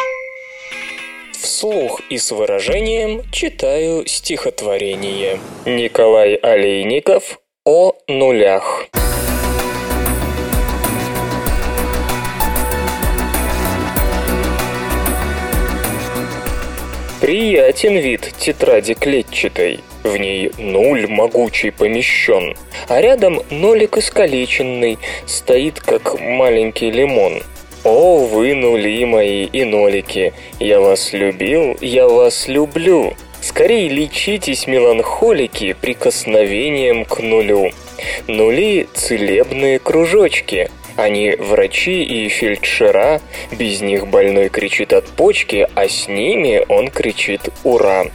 Вслух 1.33 2.01
и 2.09 2.17
с 2.17 2.31
выражением 2.31 3.23
читаю 3.31 4.05
стихотворение. 4.05 5.39
Николай 5.65 6.35
Олейников 6.35 7.39
о 7.65 7.93
нулях. 8.07 8.87
Приятен 17.21 17.97
вид 17.97 18.33
тетради 18.39 18.93
клетчатой, 18.93 19.81
в 20.03 20.17
ней 20.17 20.51
нуль 20.57 21.07
могучий 21.07 21.71
помещен, 21.71 22.55
а 22.87 23.01
рядом 23.01 23.41
нолик 23.49 23.97
искалеченный, 23.97 24.97
стоит 25.25 25.79
как 25.79 26.19
маленький 26.19 26.91
лимон. 26.91 27.41
О, 27.83 28.25
вы 28.25 28.55
нули 28.55 29.05
мои 29.05 29.45
и 29.45 29.63
нолики, 29.63 30.33
я 30.59 30.81
вас 30.81 31.13
любил, 31.13 31.77
я 31.81 32.07
вас 32.07 32.47
люблю. 32.47 33.13
Скорей 33.41 33.87
лечитесь, 33.87 34.67
меланхолики, 34.67 35.73
прикосновением 35.79 37.05
к 37.05 37.19
нулю. 37.19 37.71
Нули– 38.27 38.87
целебные 38.93 39.79
кружочки, 39.79 40.69
они 41.01 41.31
врачи 41.31 42.03
и 42.03 42.27
фельдшера, 42.29 43.21
без 43.51 43.81
них 43.81 44.07
больной 44.07 44.49
кричит 44.49 44.93
от 44.93 45.05
почки, 45.07 45.67
а 45.75 45.87
с 45.87 46.07
ними 46.07 46.63
он 46.67 46.89
кричит 46.89 47.49
«Ура!». 47.63 48.05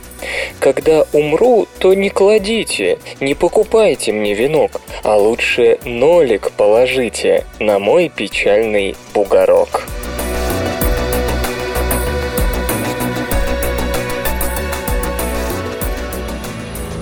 Когда 0.59 1.05
умру, 1.12 1.67
то 1.79 1.95
не 1.95 2.09
кладите, 2.09 2.99
не 3.21 3.35
покупайте 3.35 4.12
мне 4.12 4.35
венок, 4.35 4.81
а 5.03 5.17
лучше 5.17 5.79
нолик 5.85 6.53
положите 6.53 7.45
на 7.59 7.79
мой 7.79 8.09
печальный 8.09 8.97
бугорок. 9.12 9.87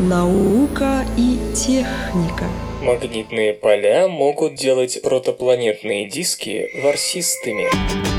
Наука 0.00 1.04
и 1.16 1.38
техника. 1.54 2.46
Магнитные 2.82 3.54
поля 3.54 4.08
могут 4.08 4.54
делать 4.54 5.00
протопланетные 5.02 6.08
диски 6.08 6.68
ворсистыми. 6.82 8.11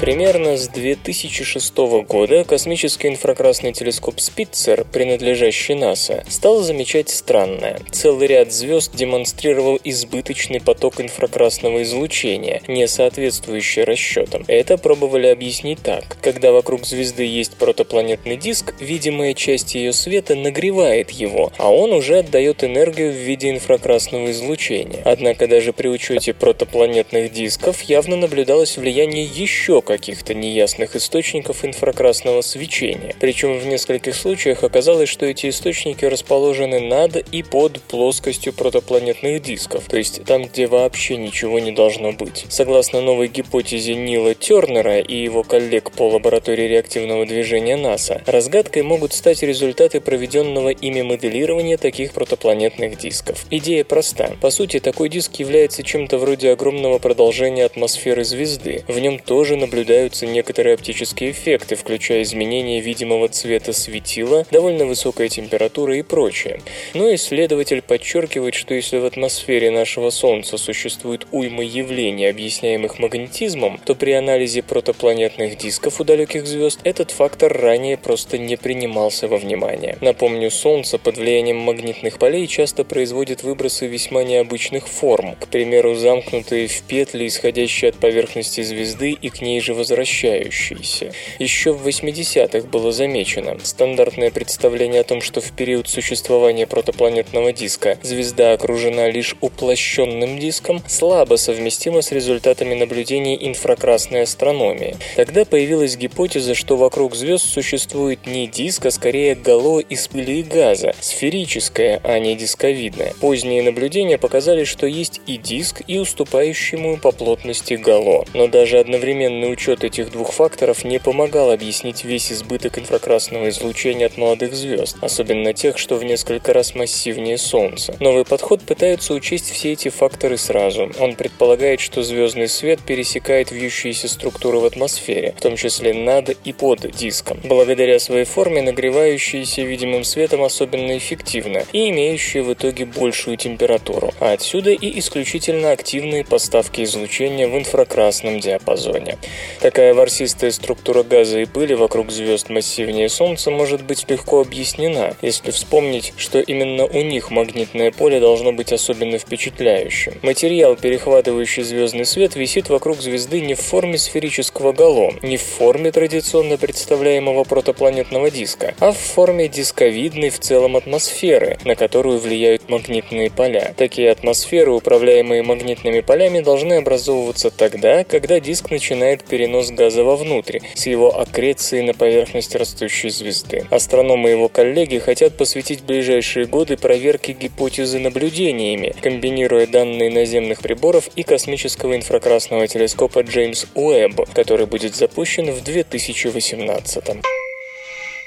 Примерно 0.00 0.56
с 0.56 0.66
2006 0.68 1.76
года 2.08 2.42
космический 2.44 3.08
инфракрасный 3.08 3.74
телескоп 3.74 4.18
Спитцер, 4.18 4.86
принадлежащий 4.90 5.74
НАСА, 5.74 6.24
стал 6.26 6.62
замечать 6.62 7.10
странное. 7.10 7.80
Целый 7.90 8.26
ряд 8.26 8.50
звезд 8.50 8.96
демонстрировал 8.96 9.78
избыточный 9.84 10.58
поток 10.58 11.02
инфракрасного 11.02 11.82
излучения, 11.82 12.62
не 12.66 12.88
соответствующий 12.88 13.84
расчетам. 13.84 14.46
Это 14.48 14.78
пробовали 14.78 15.26
объяснить 15.26 15.82
так. 15.82 16.16
Когда 16.22 16.50
вокруг 16.50 16.86
звезды 16.86 17.26
есть 17.26 17.56
протопланетный 17.56 18.38
диск, 18.38 18.72
видимая 18.80 19.34
часть 19.34 19.74
ее 19.74 19.92
света 19.92 20.34
нагревает 20.34 21.10
его, 21.10 21.52
а 21.58 21.70
он 21.70 21.92
уже 21.92 22.20
отдает 22.20 22.64
энергию 22.64 23.12
в 23.12 23.16
виде 23.16 23.50
инфракрасного 23.50 24.30
излучения. 24.30 25.02
Однако 25.04 25.46
даже 25.46 25.74
при 25.74 25.88
учете 25.88 26.32
протопланетных 26.32 27.30
дисков 27.32 27.82
явно 27.82 28.16
наблюдалось 28.16 28.78
влияние 28.78 29.24
еще 29.24 29.82
каких-то 29.90 30.34
неясных 30.34 30.94
источников 30.94 31.64
инфракрасного 31.64 32.42
свечения. 32.42 33.16
Причем 33.18 33.58
в 33.58 33.66
нескольких 33.66 34.14
случаях 34.14 34.62
оказалось, 34.62 35.08
что 35.08 35.26
эти 35.26 35.48
источники 35.48 36.04
расположены 36.04 36.78
над 36.78 37.16
и 37.16 37.42
под 37.42 37.82
плоскостью 37.82 38.52
протопланетных 38.52 39.42
дисков, 39.42 39.86
то 39.88 39.96
есть 39.96 40.22
там, 40.24 40.44
где 40.44 40.68
вообще 40.68 41.16
ничего 41.16 41.58
не 41.58 41.72
должно 41.72 42.12
быть. 42.12 42.46
Согласно 42.48 43.00
новой 43.00 43.26
гипотезе 43.26 43.96
Нила 43.96 44.34
Тернера 44.34 45.00
и 45.00 45.16
его 45.16 45.42
коллег 45.42 45.90
по 45.90 46.08
лаборатории 46.08 46.68
реактивного 46.68 47.26
движения 47.26 47.76
НАСА, 47.76 48.22
разгадкой 48.26 48.82
могут 48.84 49.12
стать 49.12 49.42
результаты 49.42 50.00
проведенного 50.00 50.68
ими 50.68 51.02
моделирования 51.02 51.78
таких 51.78 52.12
протопланетных 52.12 52.96
дисков. 52.96 53.44
Идея 53.50 53.82
проста. 53.82 54.36
По 54.40 54.50
сути, 54.50 54.78
такой 54.78 55.08
диск 55.08 55.34
является 55.36 55.82
чем-то 55.82 56.18
вроде 56.18 56.52
огромного 56.52 56.98
продолжения 56.98 57.64
атмосферы 57.64 58.22
звезды. 58.22 58.84
В 58.86 58.98
нем 59.00 59.18
тоже 59.18 59.56
наблюдается 59.56 59.79
наблюдаются 59.80 60.26
некоторые 60.26 60.74
оптические 60.74 61.30
эффекты, 61.30 61.74
включая 61.74 62.22
изменение 62.22 62.80
видимого 62.80 63.28
цвета 63.28 63.72
светила, 63.72 64.46
довольно 64.50 64.84
высокая 64.84 65.28
температура 65.28 65.96
и 65.96 66.02
прочее. 66.02 66.60
Но 66.92 67.14
исследователь 67.14 67.80
подчеркивает, 67.80 68.54
что 68.54 68.74
если 68.74 68.98
в 68.98 69.06
атмосфере 69.06 69.70
нашего 69.70 70.10
Солнца 70.10 70.58
существует 70.58 71.26
уйма 71.32 71.64
явлений, 71.64 72.26
объясняемых 72.26 72.98
магнетизмом, 72.98 73.80
то 73.84 73.94
при 73.94 74.12
анализе 74.12 74.62
протопланетных 74.62 75.56
дисков 75.56 76.00
у 76.00 76.04
далеких 76.04 76.46
звезд 76.46 76.80
этот 76.84 77.10
фактор 77.10 77.50
ранее 77.50 77.96
просто 77.96 78.36
не 78.36 78.56
принимался 78.56 79.28
во 79.28 79.38
внимание. 79.38 79.96
Напомню, 80.02 80.50
Солнце 80.50 80.98
под 80.98 81.16
влиянием 81.16 81.56
магнитных 81.56 82.18
полей 82.18 82.46
часто 82.46 82.84
производит 82.84 83.42
выбросы 83.42 83.86
весьма 83.86 84.24
необычных 84.24 84.86
форм, 84.86 85.36
к 85.36 85.48
примеру, 85.48 85.94
замкнутые 85.94 86.68
в 86.68 86.82
петли, 86.82 87.26
исходящие 87.26 87.90
от 87.90 87.96
поверхности 87.96 88.62
звезды 88.62 89.12
и 89.12 89.30
к 89.30 89.40
ней 89.40 89.60
же 89.60 89.69
возвращающиеся. 89.72 91.12
Еще 91.38 91.72
в 91.72 91.86
80-х 91.86 92.68
было 92.68 92.92
замечено 92.92 93.58
стандартное 93.62 94.30
представление 94.30 95.00
о 95.00 95.04
том, 95.04 95.20
что 95.20 95.40
в 95.40 95.52
период 95.52 95.88
существования 95.88 96.66
протопланетного 96.66 97.52
диска 97.52 97.98
звезда 98.02 98.52
окружена 98.52 99.10
лишь 99.10 99.36
уплощенным 99.40 100.38
диском, 100.38 100.82
слабо 100.86 101.36
совместимо 101.36 102.02
с 102.02 102.12
результатами 102.12 102.74
наблюдений 102.74 103.38
инфракрасной 103.40 104.22
астрономии. 104.22 104.96
Тогда 105.16 105.44
появилась 105.44 105.96
гипотеза, 105.96 106.54
что 106.54 106.76
вокруг 106.76 107.14
звезд 107.14 107.44
существует 107.44 108.26
не 108.26 108.46
диск, 108.46 108.86
а 108.86 108.90
скорее 108.90 109.34
гало 109.34 109.80
из 109.80 110.08
пыли 110.08 110.40
и 110.40 110.42
газа, 110.42 110.94
сферическое, 111.00 112.00
а 112.04 112.18
не 112.18 112.34
дисковидное. 112.34 113.14
Поздние 113.20 113.62
наблюдения 113.62 114.18
показали, 114.18 114.64
что 114.64 114.86
есть 114.86 115.20
и 115.26 115.36
диск, 115.36 115.82
и 115.86 115.98
уступающему 115.98 116.96
по 116.98 117.12
плотности 117.12 117.74
гало. 117.74 118.24
Но 118.34 118.46
даже 118.46 118.78
одновременный 118.78 119.52
учет 119.60 119.84
этих 119.84 120.10
двух 120.10 120.32
факторов 120.32 120.84
не 120.84 120.98
помогал 120.98 121.50
объяснить 121.50 122.02
весь 122.04 122.32
избыток 122.32 122.78
инфракрасного 122.78 123.50
излучения 123.50 124.06
от 124.06 124.16
молодых 124.16 124.54
звезд, 124.54 124.96
особенно 125.02 125.52
тех, 125.52 125.76
что 125.76 125.96
в 125.96 126.04
несколько 126.04 126.54
раз 126.54 126.74
массивнее 126.74 127.36
Солнца. 127.36 127.94
Новый 128.00 128.24
подход 128.24 128.62
пытается 128.62 129.12
учесть 129.12 129.50
все 129.50 129.72
эти 129.72 129.90
факторы 129.90 130.38
сразу. 130.38 130.90
Он 130.98 131.14
предполагает, 131.14 131.80
что 131.80 132.02
звездный 132.02 132.48
свет 132.48 132.80
пересекает 132.80 133.50
вьющиеся 133.50 134.08
структуры 134.08 134.60
в 134.60 134.64
атмосфере, 134.64 135.34
в 135.36 135.42
том 135.42 135.56
числе 135.56 135.92
над 135.92 136.30
и 136.30 136.54
под 136.54 136.90
диском. 136.92 137.38
Благодаря 137.44 137.98
своей 137.98 138.24
форме 138.24 138.62
нагревающиеся 138.62 139.60
видимым 139.60 140.04
светом 140.04 140.42
особенно 140.42 140.96
эффективно 140.96 141.64
и 141.74 141.90
имеющие 141.90 142.42
в 142.42 142.50
итоге 142.54 142.86
большую 142.86 143.36
температуру, 143.36 144.14
а 144.20 144.32
отсюда 144.32 144.70
и 144.70 144.98
исключительно 144.98 145.72
активные 145.72 146.24
поставки 146.24 146.82
излучения 146.82 147.46
в 147.46 147.58
инфракрасном 147.58 148.40
диапазоне. 148.40 149.18
Такая 149.60 149.92
ворсистая 149.94 150.50
структура 150.50 151.02
газа 151.02 151.40
и 151.40 151.44
пыли 151.44 151.74
вокруг 151.74 152.10
звезд 152.10 152.48
массивнее 152.48 153.08
Солнца 153.08 153.50
может 153.50 153.82
быть 153.82 154.08
легко 154.08 154.40
объяснена, 154.40 155.14
если 155.20 155.50
вспомнить, 155.50 156.14
что 156.16 156.40
именно 156.40 156.86
у 156.86 157.02
них 157.02 157.30
магнитное 157.30 157.90
поле 157.92 158.20
должно 158.20 158.52
быть 158.52 158.72
особенно 158.72 159.18
впечатляющим. 159.18 160.14
Материал, 160.22 160.76
перехватывающий 160.76 161.62
звездный 161.62 162.06
свет, 162.06 162.36
висит 162.36 162.68
вокруг 162.68 163.00
звезды 163.00 163.40
не 163.40 163.54
в 163.54 163.60
форме 163.60 163.98
сферического 163.98 164.72
гало, 164.72 165.12
не 165.22 165.36
в 165.36 165.42
форме 165.42 165.92
традиционно 165.92 166.56
представляемого 166.56 167.44
протопланетного 167.44 168.30
диска, 168.30 168.74
а 168.80 168.92
в 168.92 168.98
форме 168.98 169.48
дисковидной 169.48 170.30
в 170.30 170.38
целом 170.38 170.76
атмосферы, 170.76 171.58
на 171.64 171.74
которую 171.74 172.18
влияют 172.18 172.68
магнитные 172.68 173.30
поля. 173.30 173.74
Такие 173.76 174.10
атмосферы, 174.10 174.72
управляемые 174.72 175.42
магнитными 175.42 176.00
полями, 176.00 176.40
должны 176.40 176.74
образовываться 176.74 177.50
тогда, 177.50 178.04
когда 178.04 178.40
диск 178.40 178.70
начинает 178.70 179.22
перенос 179.30 179.70
газа 179.70 180.02
вовнутрь, 180.02 180.58
с 180.74 180.86
его 180.86 181.18
аккрецией 181.18 181.84
на 181.84 181.94
поверхность 181.94 182.54
растущей 182.56 183.10
звезды. 183.10 183.64
Астрономы 183.70 184.28
и 184.28 184.32
его 184.32 184.48
коллеги 184.48 184.98
хотят 184.98 185.36
посвятить 185.36 185.84
ближайшие 185.84 186.46
годы 186.46 186.76
проверке 186.76 187.32
гипотезы 187.32 188.00
наблюдениями, 188.00 188.94
комбинируя 189.00 189.66
данные 189.66 190.10
наземных 190.10 190.60
приборов 190.60 191.08
и 191.14 191.22
космического 191.22 191.94
инфракрасного 191.94 192.66
телескопа 192.66 193.20
Джеймс 193.20 193.66
Уэбб, 193.74 194.28
который 194.34 194.66
будет 194.66 194.96
запущен 194.96 195.50
в 195.52 195.62
2018 195.62 197.04
-м. 197.04 197.22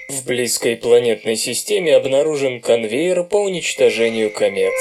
В 0.09 0.25
близкой 0.25 0.77
планетной 0.77 1.35
системе 1.35 1.95
обнаружен 1.95 2.61
конвейер 2.61 3.23
по 3.23 3.37
уничтожению 3.37 4.31
комет. 4.31 4.73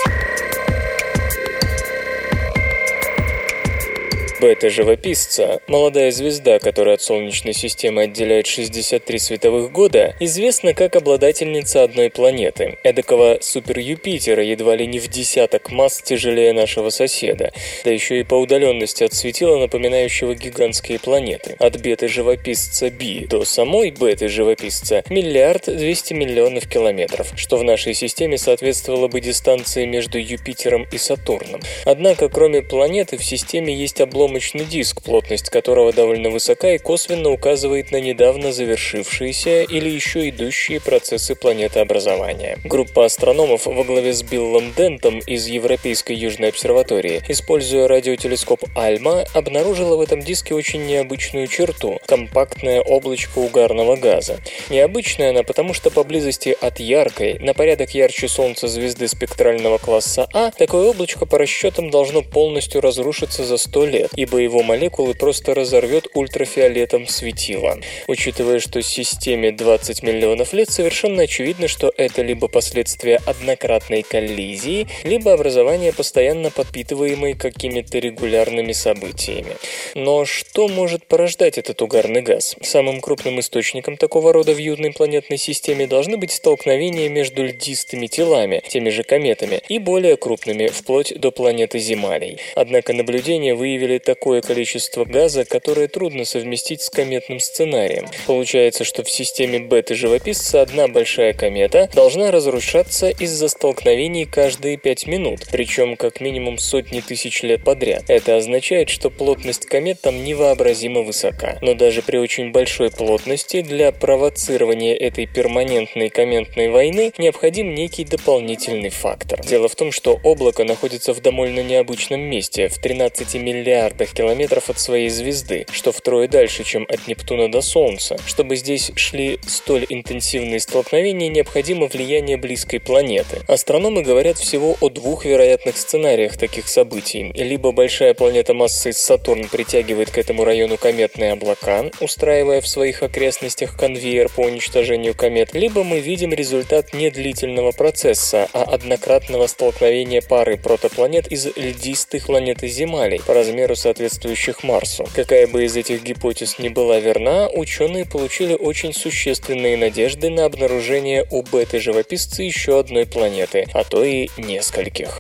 Бета-живописца, 4.43 5.61
молодая 5.69 6.11
звезда, 6.11 6.59
которая 6.59 6.97
от 6.97 7.03
Солнечной 7.03 7.55
системы 7.55 8.03
отделяет 8.03 8.49
63 8.49 9.19
световых 9.21 9.71
года, 9.71 10.17
известна 10.19 10.75
как 10.75 10.97
обладательница 10.97 11.85
одной 11.85 12.11
планеты, 12.11 12.77
эдакого 12.83 13.39
супер-Юпитера, 13.41 14.43
едва 14.43 14.75
ли 14.75 14.89
не 14.89 14.99
в 14.99 15.07
десяток 15.07 15.71
масс 15.71 16.03
тяжелее 16.03 16.53
нашего 16.53 16.91
соседа, 16.91 17.53
да 17.85 17.93
еще 17.93 18.19
и 18.19 18.25
по 18.25 18.35
удаленности 18.35 19.05
от 19.05 19.15
светила, 19.15 19.59
напоминающего 19.59 20.35
гигантские 20.35 20.99
планеты. 20.99 21.55
От 21.61 21.77
беты-живописца 21.77 22.91
B 22.91 23.29
до 23.29 23.45
самой 23.45 23.91
беты-живописца 23.91 25.05
миллиард 25.09 25.67
двести 25.67 26.15
миллионов 26.15 26.69
километров, 26.69 27.33
что 27.37 27.59
в 27.59 27.63
нашей 27.63 27.95
системе 27.95 28.39
соответствовало 28.39 29.07
бы 29.07 29.21
дистанции 29.21 29.87
между 29.87 30.19
Юпитером 30.19 30.85
и 30.91 30.99
Сатурном. 30.99 31.61
Однако, 31.85 32.29
кроме 32.29 32.63
планеты, 32.63 33.19
в 33.19 33.25
системе 33.25 33.73
есть 33.73 34.01
облом 34.01 34.32
обломочный 34.33 34.65
диск, 34.65 35.03
плотность 35.03 35.51
которого 35.51 35.93
довольно 35.93 36.31
высока 36.31 36.73
и 36.73 36.79
косвенно 36.79 37.31
указывает 37.31 37.93
на 37.93 38.01
недавно 38.01 38.51
завершившиеся 38.51 39.63
или 39.63 39.91
еще 39.91 40.31
идущие 40.31 40.81
процессы 40.81 41.35
планетообразования. 41.35 42.59
Группа 42.65 43.05
астрономов 43.05 43.67
во 43.67 43.85
главе 43.85 44.15
с 44.15 44.23
Биллом 44.23 44.73
Дентом 44.75 45.19
из 45.19 45.47
Европейской 45.49 46.13
Южной 46.13 46.49
обсерватории, 46.49 47.23
используя 47.29 47.89
радиотелескоп 47.89 48.65
Альма, 48.75 49.27
обнаружила 49.35 49.97
в 49.97 50.01
этом 50.01 50.21
диске 50.21 50.55
очень 50.55 50.87
необычную 50.87 51.47
черту– 51.47 51.99
компактное 52.07 52.81
облачко 52.81 53.39
угарного 53.39 53.97
газа. 53.97 54.39
Необычная 54.71 55.31
она 55.31 55.43
потому, 55.43 55.75
что 55.75 55.91
поблизости 55.91 56.57
от 56.59 56.81
яркой, 56.81 57.39
на 57.39 57.53
порядок 57.53 57.91
ярче 57.91 58.29
Солнца 58.29 58.67
звезды 58.67 59.09
спектрального 59.09 59.77
класса 59.77 60.27
А, 60.33 60.51
такое 60.53 60.89
облачко 60.89 61.27
по 61.27 61.37
расчетам 61.37 61.91
должно 61.91 62.23
полностью 62.23 62.81
разрушиться 62.81 63.45
за 63.45 63.59
100 63.59 63.87
лет, 63.87 64.11
ибо 64.23 64.39
его 64.39 64.63
молекулы 64.63 65.15
просто 65.15 65.53
разорвет 65.53 66.07
ультрафиолетом 66.15 67.09
светило. 67.09 67.79
Учитывая, 68.07 68.61
что 68.61 68.81
системе 68.81 69.51
20 69.51 70.03
миллионов 70.05 70.53
лет, 70.53 70.71
совершенно 70.71 71.25
очевидно, 71.25 71.67
что 71.67 71.93
это 71.97 72.23
либо 72.23 72.47
последствия 72.47 73.21
однократной 73.27 74.03
коллизии, 74.03 74.87
либо 75.03 75.33
образование 75.33 75.93
постоянно 75.93 76.51
подпитываемой 76.51 77.35
какими-то 77.35 77.99
регулярными 77.99 78.73
событиями. 78.73 79.57
Но 79.97 80.25
что 80.25 80.69
может 80.69 81.07
порождать 81.07 81.59
этот 81.59 81.83
угарный 81.83 82.23
газ? 82.23 82.55
Самым 82.63 83.01
крупным 83.01 83.41
источником 83.41 83.97
такого 83.97 84.33
рода 84.33 84.53
в 84.53 84.59
южной 84.59 84.93
планетной 84.93 85.39
системе 85.39 85.89
должны 85.89 86.17
быть 86.17 86.31
столкновения 86.31 87.09
между 87.09 87.43
льдистыми 87.43 88.07
телами, 88.07 88.63
теми 88.69 88.91
же 88.91 89.03
кометами, 89.03 89.61
и 89.69 89.81
более 89.81 90.17
крупными, 90.17 90.69
вплоть 90.69 91.13
до 91.19 91.33
планеты 91.33 91.81
Земалей. 91.81 92.39
Однако 92.55 92.93
наблюдения 92.93 93.55
выявили 93.55 93.99
такое 94.13 94.43
количество 94.43 95.07
газа, 95.07 95.47
которое 95.47 95.89
трудно 95.89 96.27
совместить 96.27 96.83
с 96.83 96.91
кометным 96.91 97.41
сценарием. 97.41 98.09
Получается, 98.27 98.85
что 98.85 99.03
в 99.03 99.11
системе 99.11 99.61
бета-живописца 99.61 100.61
одна 100.61 100.87
большая 100.87 101.33
комета 101.33 101.89
должна 101.95 102.31
разрушаться 102.31 103.09
из-за 103.09 103.49
столкновений 103.49 104.27
каждые 104.27 104.77
5 104.77 105.07
минут, 105.07 105.47
причем 105.51 105.97
как 105.97 106.21
минимум 106.21 106.59
сотни 106.59 107.01
тысяч 107.01 107.43
лет 107.43 107.65
подряд. 107.65 108.05
Это 108.09 108.37
означает, 108.37 108.91
что 108.91 109.09
плотность 109.09 109.65
комет 109.65 110.03
там 110.03 110.23
невообразимо 110.23 111.01
высока. 111.01 111.57
Но 111.63 111.73
даже 111.73 112.03
при 112.03 112.19
очень 112.19 112.53
большой 112.53 112.91
плотности 112.91 113.63
для 113.63 113.93
провоцирования 113.93 114.95
этой 114.95 115.25
перманентной 115.27 116.11
кометной 116.11 116.69
войны 116.69 117.15
необходим 117.17 117.75
некий 117.75 118.05
дополнительный 118.05 118.91
фактор. 118.91 119.41
Дело 119.41 119.69
в 119.69 119.75
том, 119.75 119.91
что 119.91 120.21
облако 120.23 120.65
находится 120.65 121.15
в 121.15 121.23
довольно 121.23 121.61
необычном 121.63 122.21
месте, 122.21 122.69
в 122.69 122.79
13 122.79 123.37
миллиардах 123.37 123.92
миллиардах 123.93 124.13
километров 124.13 124.71
от 124.71 124.79
своей 124.79 125.09
звезды, 125.09 125.67
что 125.71 125.93
втрое 125.93 126.29
дальше, 126.29 126.65
чем 126.65 126.87
от 126.89 127.07
Нептуна 127.07 127.51
до 127.51 127.61
Солнца. 127.61 128.17
Чтобы 128.27 128.57
здесь 128.57 128.93
шли 128.97 129.39
столь 129.47 129.87
интенсивные 129.89 130.61
столкновения, 130.61 131.29
необходимо 131.29 131.87
влияние 131.87 132.37
близкой 132.37 132.81
планеты. 132.81 133.43
Астрономы 133.49 134.03
говорят 134.03 134.39
всего 134.39 134.77
о 134.81 134.89
двух 134.89 135.25
вероятных 135.25 135.77
сценариях 135.77 136.37
таких 136.37 136.69
событий. 136.69 137.33
Либо 137.35 137.73
большая 137.73 138.15
планета 138.15 138.55
массой 138.55 138.93
Сатурн 138.93 139.49
притягивает 139.49 140.11
к 140.11 140.19
этому 140.19 140.45
району 140.45 140.77
кометные 140.77 141.33
облака, 141.33 141.91
устраивая 142.01 142.61
в 142.61 142.69
своих 142.69 143.03
окрестностях 143.03 143.77
конвейер 143.77 144.29
по 144.29 144.41
уничтожению 144.41 145.15
комет, 145.15 145.55
либо 145.55 145.85
мы 145.85 146.01
видим 146.01 146.33
результат 146.33 146.95
не 146.95 147.11
длительного 147.11 147.73
процесса, 147.73 148.49
а 148.53 148.63
однократного 148.63 149.47
столкновения 149.47 150.23
пары 150.23 150.57
протопланет 150.57 151.31
из 151.31 151.47
льдистых 151.57 152.27
планет 152.27 152.63
Земалей 152.63 153.21
по 153.21 153.35
размеру 153.35 153.77
соответствующих 153.83 154.63
Марсу. 154.63 155.07
Какая 155.15 155.47
бы 155.47 155.65
из 155.65 155.77
этих 155.77 156.03
гипотез 156.03 156.59
ни 156.59 156.69
была 156.69 156.99
верна, 156.99 157.49
ученые 157.49 158.07
получили 158.07 158.55
очень 158.55 158.95
существенные 158.95 159.77
надежды 159.77 160.31
на 160.31 160.45
обнаружение 160.45 161.27
у 161.31 161.43
беты-живописца 161.43 162.43
еще 162.43 162.79
одной 162.79 163.07
планеты, 163.07 163.67
а 163.75 163.85
то 163.85 164.05
и 164.05 164.29
нескольких. 164.39 165.19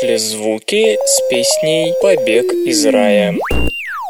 Группа 0.00 0.06
«Мысли-звуки» 0.06 0.96
с 1.04 1.28
песней 1.28 1.94
«Побег 2.00 2.46
из 2.66 2.86
рая». 2.86 3.34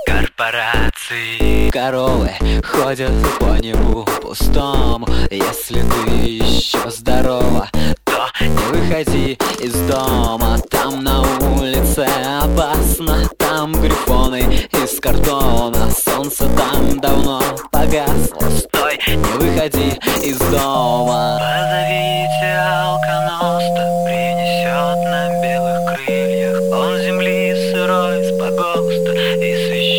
Корпорации 0.06 1.70
Коровы 1.70 2.30
ходят 2.64 3.12
по 3.38 3.58
небу 3.60 4.06
пустому. 4.22 5.06
Если 5.30 5.80
ты 5.80 6.26
еще 6.26 6.90
здорова, 6.90 7.68
то 8.04 8.26
не 8.40 8.48
выходи 8.48 9.38
из 9.60 9.74
дома. 9.88 10.58
Там 10.70 11.02
на 11.02 11.22
улице 11.22 12.06
опасно 12.40 13.28
Там 13.38 13.72
грифоны 13.72 14.42
из 14.72 15.00
картона. 15.00 15.90
Солнце 15.90 16.44
там 16.56 17.00
давно 17.00 17.42
погасло. 17.70 18.48
Стой, 18.58 18.98
не 19.08 19.32
выходи 19.38 19.98
из 20.22 20.38
дома. 20.38 21.38
Позовите 21.40 22.58
алконоста 22.58 23.09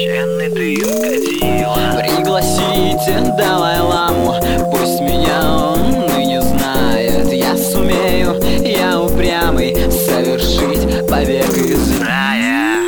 священный 0.01 0.49
дым 0.49 1.01
катила 1.01 2.01
Пригласите 2.01 3.35
Далай-ламу 3.37 4.35
Пусть 4.71 5.01
меня 5.01 5.41
он 5.43 6.07
ныне 6.07 6.41
знает. 6.41 7.31
Я 7.31 7.57
сумею, 7.57 8.41
я 8.63 8.99
упрямый 8.99 9.75
Совершить 9.91 11.07
побег 11.07 11.49
из 11.49 11.99
рая 12.01 12.79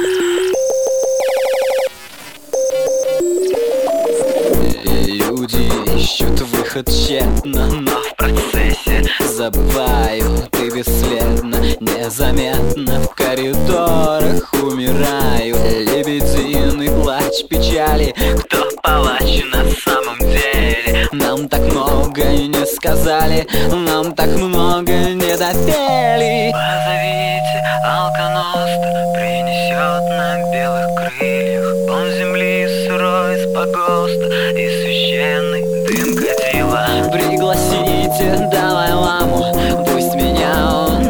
Люди 5.06 5.70
ищут 5.96 6.42
выход 6.42 6.88
тщетно 6.88 7.68
Но 7.68 7.92
в 7.92 8.16
процессе 8.16 9.06
забываю 9.20 10.48
Ты 10.52 10.70
бесследно, 10.70 11.58
незаметно 11.80 13.02
В 13.02 13.10
коридорах 13.10 14.54
умираю 14.54 15.56
плач 17.34 17.48
печали. 17.50 18.14
Кто 18.44 18.64
палач 18.82 19.44
на 19.52 19.64
самом 19.84 20.20
деле? 20.20 21.08
Нам 21.12 21.48
так 21.48 21.62
много 21.62 22.24
не 22.24 22.66
сказали 22.66 23.48
Нам 23.72 24.14
так 24.14 24.30
много 24.30 24.92
не 24.92 25.38
допели. 25.38 26.52
Позовите 26.52 27.64
алконоста 27.86 29.12
Принесет 29.16 30.04
на 30.10 30.52
белых 30.52 30.88
крыльях 30.96 31.66
Он 31.90 32.12
земли 32.12 32.68
сырой 32.88 33.38
с 33.38 33.54
погоста 33.54 34.28
И 34.52 34.68
священный 34.82 35.64
дым 35.88 36.16
катила. 36.16 36.88
Пригласите 37.12 38.50
Далай-ламу 38.52 39.86
Пусть 39.86 40.16
меня 40.16 40.88
он 40.88 41.03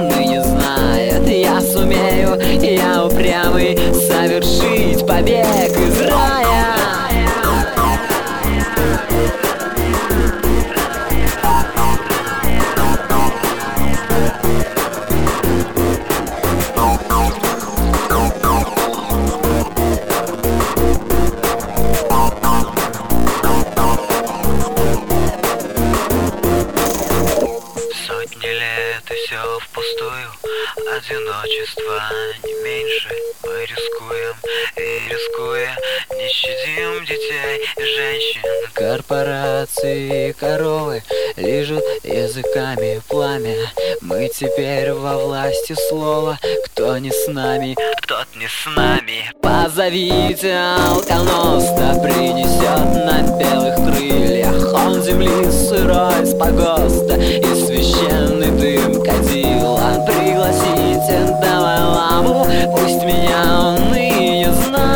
И 39.94 40.34
коровы 40.40 41.04
лижут 41.38 41.84
языками 42.04 43.00
пламя. 43.08 43.56
Мы 44.02 44.28
теперь 44.34 44.92
во 44.92 45.18
власти 45.18 45.76
слова. 45.88 46.40
Кто 46.66 46.98
не 46.98 47.12
с 47.12 47.28
нами, 47.28 47.76
Тот 48.08 48.26
не 48.36 48.48
с 48.48 48.76
нами. 48.76 49.32
Позовите 49.40 50.56
алконоста 50.56 52.00
Принесет 52.02 53.06
на 53.06 53.22
белых 53.38 53.76
крыльях. 53.76 54.74
Он 54.74 55.00
земли 55.04 55.52
сырой 55.52 56.26
с 56.26 56.34
погоста 56.34 57.16
И 57.16 57.44
священный 57.44 58.50
дым 58.50 59.04
кадила. 59.04 60.04
Пригласите 60.08 61.38
Далай-ламу 61.40 62.48
Пусть 62.76 63.04
меня 63.04 63.76
он 63.76 63.96
и 63.96 64.40
не 64.40 64.52
знает 64.52 64.93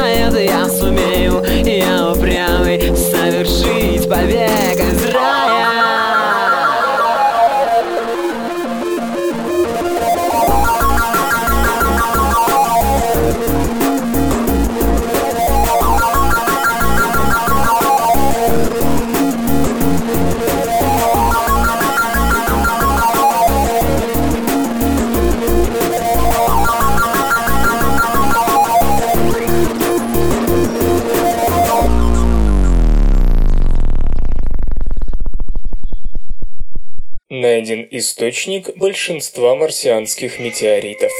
источник 37.97 38.75
большинства 38.77 39.55
марсианских 39.55 40.39
метеоритов. 40.39 41.11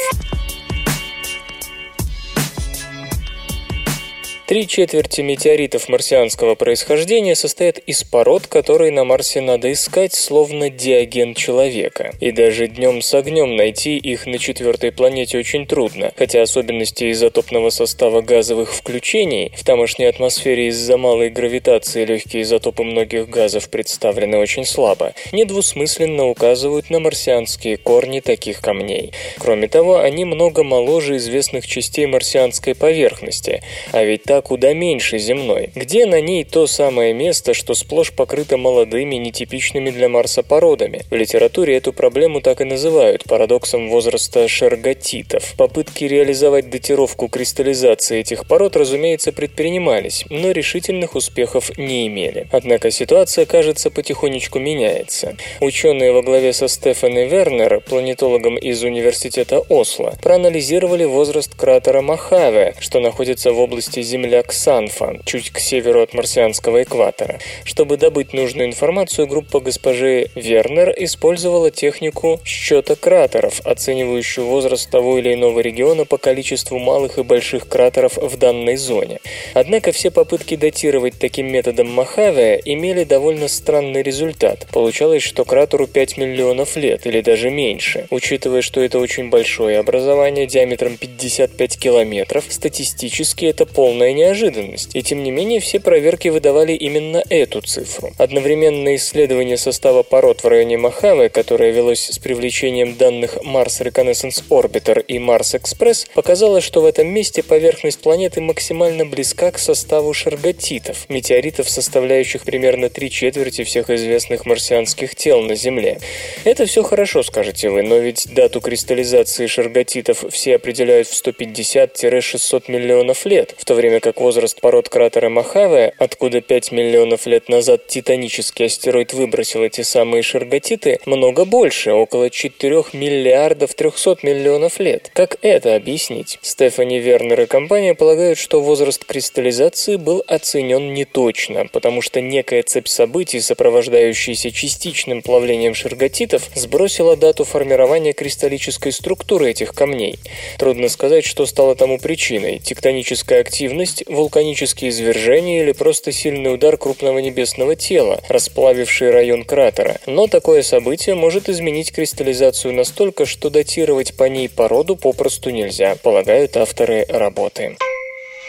Три 4.48 4.66
четверти 4.66 5.20
метеоритов 5.20 5.90
марсианского 5.90 6.56
происхождения 6.56 7.36
состоят 7.36 7.80
из 7.80 8.06
пород, 8.06 8.48
которые 8.48 8.94
на 8.94 9.04
Марсе 9.04 9.42
надо 9.42 9.74
искать, 9.74 10.14
словно 10.14 10.70
диаген 10.70 11.34
человека. 11.34 12.14
И 12.22 12.32
даже 12.32 12.70
днем 12.70 13.02
с 13.02 13.14
огнем 13.14 13.58
найти 13.58 13.98
их 13.98 14.26
на 14.26 14.40
четвертой 14.40 14.94
планете 14.94 15.38
очень 15.38 15.68
трудно, 15.68 16.14
хотя 16.16 16.44
особенности 16.44 17.12
изотопного 17.12 17.72
состава 17.72 18.22
газовых 18.22 18.74
включений 18.74 19.52
в 19.54 19.66
тамошней 19.66 20.08
атмосфере 20.08 20.70
из-за 20.70 20.96
малой 20.96 21.30
гравитации 21.30 22.06
легкие 22.06 22.44
изотопы 22.44 22.84
многих 22.84 23.28
газов 23.28 23.70
представлены 23.70 24.38
очень 24.38 24.64
слабо, 24.64 25.14
недвусмысленно 25.34 26.26
указывают 26.26 26.90
на 26.90 27.02
марсианские 27.02 27.76
корни 27.76 28.22
таких 28.22 28.62
камней. 28.62 29.12
Кроме 29.40 29.68
того, 29.68 30.00
они 30.00 30.24
много 30.24 30.64
моложе 30.64 31.18
известных 31.18 31.68
частей 31.68 32.06
марсианской 32.06 32.76
поверхности, 32.76 33.62
а 33.92 34.06
ведь 34.06 34.24
та 34.24 34.37
куда 34.42 34.74
меньше 34.74 35.18
земной. 35.18 35.72
Где 35.76 36.06
на 36.06 36.22
ней 36.22 36.44
то 36.44 36.68
самое 36.68 37.14
место, 37.14 37.54
что 37.54 37.74
сплошь 37.74 38.12
покрыто 38.12 38.58
молодыми, 38.58 39.16
нетипичными 39.16 39.90
для 39.90 40.10
Марса 40.10 40.44
породами? 40.44 41.02
В 41.10 41.16
литературе 41.16 41.78
эту 41.78 41.94
проблему 41.94 42.42
так 42.42 42.62
и 42.62 42.66
называют 42.66 43.24
парадоксом 43.24 43.90
возраста 43.90 44.48
шерготитов. 44.48 45.54
Попытки 45.58 46.06
реализовать 46.06 46.70
датировку 46.70 47.28
кристаллизации 47.28 48.20
этих 48.20 48.48
пород, 48.48 48.76
разумеется, 48.76 49.32
предпринимались, 49.32 50.26
но 50.30 50.52
решительных 50.52 51.16
успехов 51.16 51.78
не 51.78 52.08
имели. 52.08 52.48
Однако 52.52 52.92
ситуация, 52.92 53.46
кажется, 53.46 53.90
потихонечку 53.90 54.60
меняется. 54.60 55.36
Ученые 55.62 56.12
во 56.12 56.22
главе 56.22 56.54
со 56.54 56.68
Стефаной 56.68 57.28
Вернер, 57.28 57.82
планетологом 57.82 58.58
из 58.58 58.84
университета 58.84 59.60
Осло, 59.60 60.18
проанализировали 60.22 61.06
возраст 61.06 61.56
кратера 61.56 62.02
Махаве, 62.02 62.76
что 62.80 63.00
находится 63.00 63.52
в 63.52 63.60
области 63.60 64.02
Земли 64.02 64.27
земля 64.28 64.44
Ксанфа, 64.44 65.20
чуть 65.26 65.52
к 65.52 65.60
северу 65.60 66.02
от 66.02 66.14
марсианского 66.14 66.84
экватора. 66.84 67.40
Чтобы 67.64 67.96
добыть 67.96 68.34
нужную 68.34 68.68
информацию, 68.68 69.26
группа 69.26 69.62
госпожи 69.62 70.30
Вернер 70.36 70.94
использовала 70.98 71.72
технику 71.72 72.42
счета 72.44 72.96
кратеров, 72.96 73.62
оценивающую 73.66 74.46
возраст 74.46 74.90
того 74.90 75.18
или 75.18 75.34
иного 75.34 75.62
региона 75.62 76.06
по 76.06 76.18
количеству 76.18 76.78
малых 76.78 77.18
и 77.18 77.24
больших 77.24 77.70
кратеров 77.70 78.18
в 78.18 78.38
данной 78.38 78.76
зоне. 78.76 79.20
Однако 79.54 79.94
все 79.94 80.12
попытки 80.12 80.56
датировать 80.56 81.18
таким 81.20 81.48
методом 81.48 81.90
Махаве 81.90 82.62
имели 82.66 83.06
довольно 83.06 83.48
странный 83.48 84.04
результат. 84.04 84.68
Получалось, 84.74 85.24
что 85.24 85.46
кратеру 85.46 85.88
5 85.88 86.18
миллионов 86.18 86.76
лет 86.76 87.08
или 87.08 87.22
даже 87.22 87.50
меньше. 87.50 88.08
Учитывая, 88.10 88.62
что 88.62 88.82
это 88.82 89.00
очень 89.00 89.30
большое 89.30 89.80
образование 89.80 90.48
диаметром 90.48 90.98
55 90.98 91.80
километров, 91.80 92.46
статистически 92.50 93.46
это 93.46 93.66
полная 93.66 94.17
неожиданность, 94.18 94.96
и 94.96 95.04
тем 95.04 95.24
не 95.24 95.32
менее 95.32 95.60
все 95.60 95.80
проверки 95.80 96.28
выдавали 96.28 96.74
именно 96.74 97.24
эту 97.30 97.62
цифру. 97.62 98.12
Одновременное 98.18 98.96
исследование 98.96 99.58
состава 99.58 100.04
пород 100.04 100.44
в 100.44 100.48
районе 100.48 100.78
Мохаве, 100.78 101.30
которое 101.30 101.72
велось 101.72 102.10
с 102.10 102.18
привлечением 102.20 102.96
данных 102.96 103.38
Mars 103.38 103.82
Reconnaissance 103.82 104.44
Orbiter 104.50 105.00
и 105.02 105.20
Mars 105.20 105.60
Express, 105.60 106.08
показало, 106.14 106.62
что 106.62 106.82
в 106.82 106.86
этом 106.86 107.08
месте 107.08 107.44
поверхность 107.44 108.00
планеты 108.00 108.42
максимально 108.42 109.06
близка 109.06 109.52
к 109.52 109.60
составу 109.60 110.14
шарготитов, 110.14 111.08
метеоритов, 111.10 111.70
составляющих 111.70 112.44
примерно 112.44 112.90
три 112.90 113.12
четверти 113.12 113.64
всех 113.64 113.90
известных 113.90 114.46
марсианских 114.46 115.16
тел 115.16 115.42
на 115.42 115.56
Земле. 115.56 116.00
Это 116.44 116.66
все 116.66 116.82
хорошо, 116.82 117.22
скажете 117.22 117.70
вы, 117.70 117.84
но 117.84 117.98
ведь 117.98 118.34
дату 118.34 118.62
кристаллизации 118.62 119.48
шарготитов 119.48 120.26
все 120.32 120.56
определяют 120.56 121.08
в 121.08 121.14
150-600 121.14 122.72
миллионов 122.72 123.26
лет, 123.26 123.54
в 123.58 123.66
то 123.66 123.76
время 123.76 124.00
как 124.00 124.07
возраст 124.16 124.62
пород 124.62 124.90
кратера 124.90 125.30
Мохаве, 125.30 125.94
откуда 125.98 126.42
5 126.42 126.72
миллионов 126.72 127.26
лет 127.26 127.50
назад 127.50 127.88
титанический 127.88 128.66
астероид 128.66 129.14
выбросил 129.14 129.64
эти 129.64 129.82
самые 129.82 130.24
шарготиты, 130.24 131.00
много 131.06 131.46
больше, 131.46 131.92
около 131.92 132.30
4 132.30 132.84
миллиардов 132.94 133.74
300 133.74 134.20
миллионов 134.24 134.80
лет. 134.80 135.12
Как 135.14 135.38
это 135.42 135.76
объяснить? 135.76 136.40
Стефани 136.42 137.00
Вернер 137.00 137.42
и 137.42 137.46
компания 137.46 137.94
полагают, 137.94 138.38
что 138.38 138.62
возраст 138.62 139.04
кристаллизации 139.04 139.96
был 139.98 140.24
оценен 140.28 140.94
неточно, 140.94 141.66
потому 141.72 142.02
что 142.02 142.22
некая 142.22 142.64
цепь 142.64 142.88
событий, 142.88 143.40
сопровождающаяся 143.40 144.52
частичным 144.52 145.22
плавлением 145.22 145.74
шарготитов, 145.74 146.50
сбросила 146.56 147.16
дату 147.16 147.44
формирования 147.44 148.14
кристаллической 148.14 148.92
структуры 148.92 149.50
этих 149.50 149.74
камней. 149.74 150.20
Трудно 150.58 150.90
сказать, 150.90 151.26
что 151.26 151.46
стало 151.46 151.76
тому 151.76 151.98
причиной. 152.00 152.60
Тектоническая 152.60 153.42
активность, 153.42 153.97
вулканические 154.08 154.90
извержения 154.92 155.64
или 155.64 155.72
просто 155.72 156.12
сильный 156.12 156.54
удар 156.54 156.78
крупного 156.78 157.20
небесного 157.20 157.76
тела, 157.76 158.22
расплавивший 158.30 159.12
район 159.12 159.44
кратера. 159.44 160.00
Но 160.06 160.28
такое 160.28 160.62
событие 160.62 161.16
может 161.16 161.50
изменить 161.50 161.92
кристаллизацию 161.92 162.74
настолько, 162.74 163.26
что 163.26 163.50
датировать 163.50 164.16
по 164.16 164.26
ней 164.26 164.50
породу 164.50 164.96
попросту 164.96 165.50
нельзя, 165.50 165.96
полагают 165.96 166.58
авторы 166.58 167.06
работы. 167.10 167.78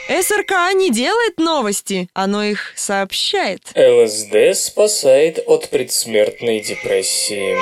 СРК 0.09 0.73
не 0.75 0.91
делает 0.91 1.37
новости, 1.37 2.09
оно 2.15 2.43
их 2.43 2.73
сообщает. 2.77 3.61
ЛСД 3.77 4.55
спасает 4.59 5.39
от 5.47 5.69
предсмертной 5.69 6.61
депрессии. 6.61 7.57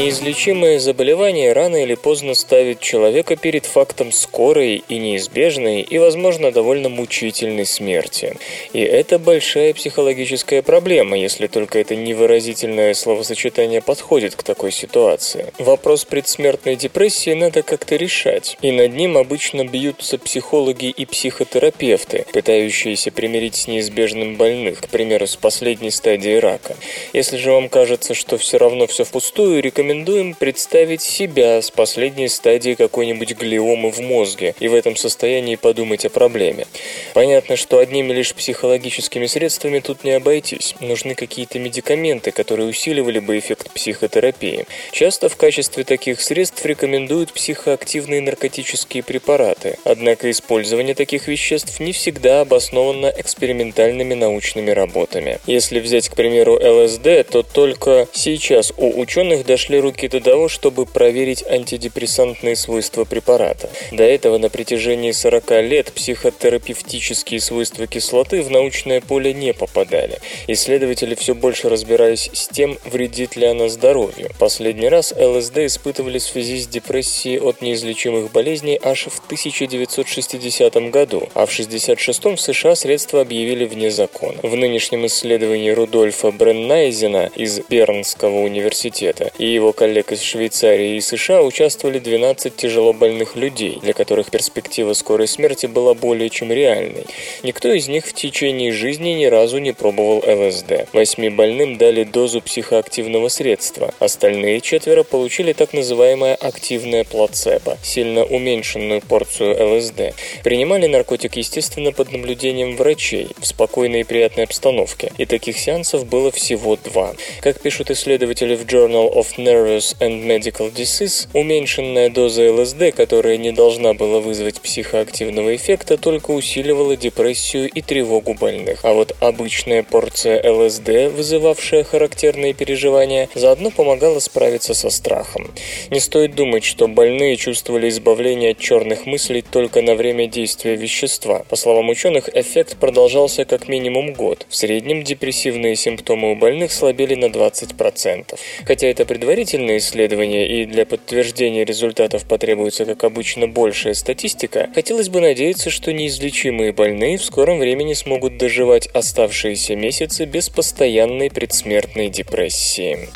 Неизлечимое 0.00 0.78
заболевание 0.78 1.52
рано 1.52 1.82
или 1.82 1.94
поздно 1.94 2.32
ставит 2.32 2.80
человека 2.80 3.36
перед 3.36 3.66
фактом 3.66 4.12
скорой 4.12 4.82
и 4.88 4.96
неизбежной 4.96 5.82
и, 5.82 5.98
возможно, 5.98 6.50
довольно 6.50 6.88
мучительной 6.88 7.66
смерти. 7.66 8.38
И 8.72 8.80
это 8.80 9.18
большая 9.18 9.74
психологическая 9.74 10.62
проблема, 10.62 11.18
если 11.18 11.48
только 11.48 11.78
это 11.78 11.96
невыразительное 11.96 12.94
словосочетание 12.94 13.82
подходит 13.82 14.36
к 14.36 14.42
такой 14.42 14.72
ситуации. 14.72 15.52
Вопрос 15.58 16.06
предсмертной 16.06 16.76
депрессии 16.76 17.34
надо 17.34 17.62
как-то 17.62 17.96
решать, 17.96 18.56
и 18.62 18.72
над 18.72 18.94
ним 18.94 19.18
обычно 19.18 19.66
бьются 19.66 20.16
психологи 20.16 20.86
и 20.86 21.04
психотерапевты, 21.04 22.24
пытающиеся 22.32 23.12
примирить 23.12 23.56
с 23.56 23.68
неизбежным 23.68 24.36
больных, 24.36 24.80
к 24.80 24.88
примеру, 24.88 25.26
с 25.26 25.36
последней 25.36 25.90
стадией 25.90 26.38
рака. 26.38 26.74
Если 27.12 27.36
же 27.36 27.52
вам 27.52 27.68
кажется, 27.68 28.14
что 28.14 28.38
все 28.38 28.56
равно 28.56 28.86
все 28.86 29.04
впустую, 29.04 29.60
рекомендуем 29.90 30.34
представить 30.34 31.02
себя 31.02 31.60
с 31.60 31.70
последней 31.72 32.28
стадией 32.28 32.76
какой-нибудь 32.76 33.32
глиомы 33.36 33.90
в 33.90 33.98
мозге 33.98 34.54
и 34.60 34.68
в 34.68 34.74
этом 34.74 34.94
состоянии 34.94 35.56
подумать 35.56 36.04
о 36.04 36.10
проблеме. 36.10 36.66
Понятно, 37.12 37.56
что 37.56 37.78
одними 37.78 38.12
лишь 38.12 38.32
психологическими 38.32 39.26
средствами 39.26 39.80
тут 39.80 40.04
не 40.04 40.12
обойтись. 40.12 40.76
Нужны 40.78 41.16
какие-то 41.16 41.58
медикаменты, 41.58 42.30
которые 42.30 42.68
усиливали 42.68 43.18
бы 43.18 43.36
эффект 43.36 43.72
психотерапии. 43.72 44.66
Часто 44.92 45.28
в 45.28 45.36
качестве 45.36 45.82
таких 45.82 46.20
средств 46.20 46.64
рекомендуют 46.64 47.32
психоактивные 47.32 48.20
наркотические 48.20 49.02
препараты. 49.02 49.76
Однако 49.82 50.30
использование 50.30 50.94
таких 50.94 51.26
веществ 51.26 51.80
не 51.80 51.90
всегда 51.92 52.42
обосновано 52.42 53.12
экспериментальными 53.16 54.14
научными 54.14 54.70
работами. 54.70 55.40
Если 55.46 55.80
взять, 55.80 56.08
к 56.08 56.14
примеру, 56.14 56.54
ЛСД, 56.54 57.28
то 57.28 57.42
только 57.42 58.06
сейчас 58.12 58.72
у 58.76 59.00
ученых 59.00 59.44
дошли 59.44 59.69
руки 59.76 60.08
до 60.08 60.20
того, 60.20 60.48
чтобы 60.48 60.86
проверить 60.86 61.44
антидепрессантные 61.46 62.56
свойства 62.56 63.04
препарата. 63.04 63.70
До 63.92 64.02
этого 64.02 64.38
на 64.38 64.50
протяжении 64.50 65.12
40 65.12 65.50
лет 65.62 65.92
психотерапевтические 65.92 67.40
свойства 67.40 67.86
кислоты 67.86 68.42
в 68.42 68.50
научное 68.50 69.00
поле 69.00 69.32
не 69.32 69.52
попадали. 69.52 70.18
Исследователи 70.46 71.14
все 71.14 71.34
больше 71.34 71.68
разбирались 71.68 72.30
с 72.32 72.48
тем, 72.48 72.78
вредит 72.84 73.36
ли 73.36 73.46
она 73.46 73.68
здоровью. 73.68 74.30
Последний 74.38 74.88
раз 74.88 75.12
ЛСД 75.16 75.58
испытывали 75.58 76.18
в 76.18 76.22
связи 76.22 76.58
с 76.58 76.66
депрессией 76.66 77.38
от 77.38 77.62
неизлечимых 77.62 78.32
болезней 78.32 78.78
аж 78.82 79.06
в 79.06 79.20
1960 79.26 80.74
году, 80.90 81.28
а 81.34 81.46
в 81.46 81.52
1966 81.52 82.24
в 82.24 82.36
США 82.36 82.74
средства 82.74 83.20
объявили 83.20 83.64
вне 83.64 83.90
закона. 83.90 84.38
В 84.42 84.56
нынешнем 84.56 85.06
исследовании 85.06 85.70
Рудольфа 85.70 86.30
Бреннайзена 86.30 87.30
из 87.34 87.60
Бернского 87.60 88.40
университета 88.40 89.30
и 89.38 89.46
его 89.60 89.72
коллег 89.74 90.10
из 90.12 90.22
Швейцарии 90.22 90.96
и 90.96 91.00
США 91.00 91.42
участвовали 91.42 91.98
12 91.98 92.56
тяжело 92.56 92.92
больных 92.94 93.36
людей, 93.36 93.78
для 93.82 93.92
которых 93.92 94.30
перспектива 94.30 94.94
скорой 94.94 95.28
смерти 95.28 95.66
была 95.66 95.92
более 95.92 96.30
чем 96.30 96.50
реальной. 96.50 97.04
Никто 97.42 97.70
из 97.70 97.86
них 97.88 98.06
в 98.06 98.14
течение 98.14 98.72
жизни 98.72 99.10
ни 99.10 99.26
разу 99.26 99.58
не 99.58 99.72
пробовал 99.72 100.24
ЛСД. 100.26 100.88
Восьми 100.94 101.28
больным 101.28 101.76
дали 101.76 102.04
дозу 102.04 102.40
психоактивного 102.40 103.28
средства. 103.28 103.92
Остальные 103.98 104.62
четверо 104.62 105.02
получили 105.02 105.52
так 105.52 105.74
называемое 105.74 106.34
активное 106.34 107.04
плацебо, 107.04 107.76
сильно 107.82 108.24
уменьшенную 108.24 109.02
порцию 109.02 109.76
ЛСД. 109.76 110.14
Принимали 110.42 110.86
наркотик, 110.86 111.36
естественно, 111.36 111.92
под 111.92 112.12
наблюдением 112.12 112.76
врачей, 112.76 113.28
в 113.38 113.46
спокойной 113.46 114.00
и 114.00 114.04
приятной 114.04 114.44
обстановке. 114.44 115.12
И 115.18 115.26
таких 115.26 115.58
сеансов 115.58 116.06
было 116.06 116.30
всего 116.30 116.76
два. 116.76 117.14
Как 117.42 117.60
пишут 117.60 117.90
исследователи 117.90 118.54
в 118.54 118.64
Journal 118.64 119.12
of 119.14 119.26
Nervous 119.50 119.96
and 119.98 120.26
Medical 120.26 120.72
Disease, 120.72 121.26
уменьшенная 121.34 122.08
доза 122.08 122.52
ЛСД, 122.52 122.94
которая 122.94 123.36
не 123.36 123.50
должна 123.50 123.94
была 123.94 124.20
вызвать 124.20 124.60
психоактивного 124.60 125.56
эффекта, 125.56 125.96
только 125.96 126.30
усиливала 126.30 126.96
депрессию 126.96 127.68
и 127.68 127.82
тревогу 127.82 128.34
больных. 128.34 128.84
А 128.84 128.92
вот 128.92 129.16
обычная 129.18 129.82
порция 129.82 130.40
ЛСД, 130.48 131.12
вызывавшая 131.16 131.82
характерные 131.82 132.54
переживания, 132.54 133.28
заодно 133.34 133.70
помогала 133.70 134.20
справиться 134.20 134.72
со 134.72 134.88
страхом. 134.88 135.50
Не 135.90 135.98
стоит 135.98 136.36
думать, 136.36 136.62
что 136.62 136.86
больные 136.86 137.36
чувствовали 137.36 137.88
избавление 137.88 138.52
от 138.52 138.58
черных 138.60 139.04
мыслей 139.04 139.42
только 139.42 139.82
на 139.82 139.96
время 139.96 140.28
действия 140.28 140.76
вещества. 140.76 141.44
По 141.48 141.56
словам 141.56 141.88
ученых, 141.88 142.28
эффект 142.32 142.76
продолжался 142.76 143.44
как 143.44 143.66
минимум 143.66 144.12
год. 144.12 144.46
В 144.48 144.54
среднем 144.54 145.02
депрессивные 145.02 145.74
симптомы 145.74 146.30
у 146.30 146.36
больных 146.36 146.70
слабели 146.70 147.16
на 147.16 147.26
20%. 147.26 148.38
Хотя 148.64 148.86
это 148.86 149.04
предварительное 149.40 149.78
исследование 149.78 150.62
и 150.62 150.66
для 150.66 150.84
подтверждения 150.84 151.64
результатов 151.64 152.26
потребуется, 152.26 152.84
как 152.84 153.04
обычно, 153.04 153.48
большая 153.48 153.94
статистика, 153.94 154.68
хотелось 154.74 155.08
бы 155.08 155.22
надеяться, 155.22 155.70
что 155.70 155.94
неизлечимые 155.94 156.74
больные 156.74 157.16
в 157.16 157.24
скором 157.24 157.58
времени 157.58 157.94
смогут 157.94 158.36
доживать 158.36 158.88
оставшиеся 158.88 159.76
месяцы 159.76 160.26
без 160.26 160.50
постоянной 160.50 161.30
предсмертной 161.30 162.10
депрессии. 162.10 163.08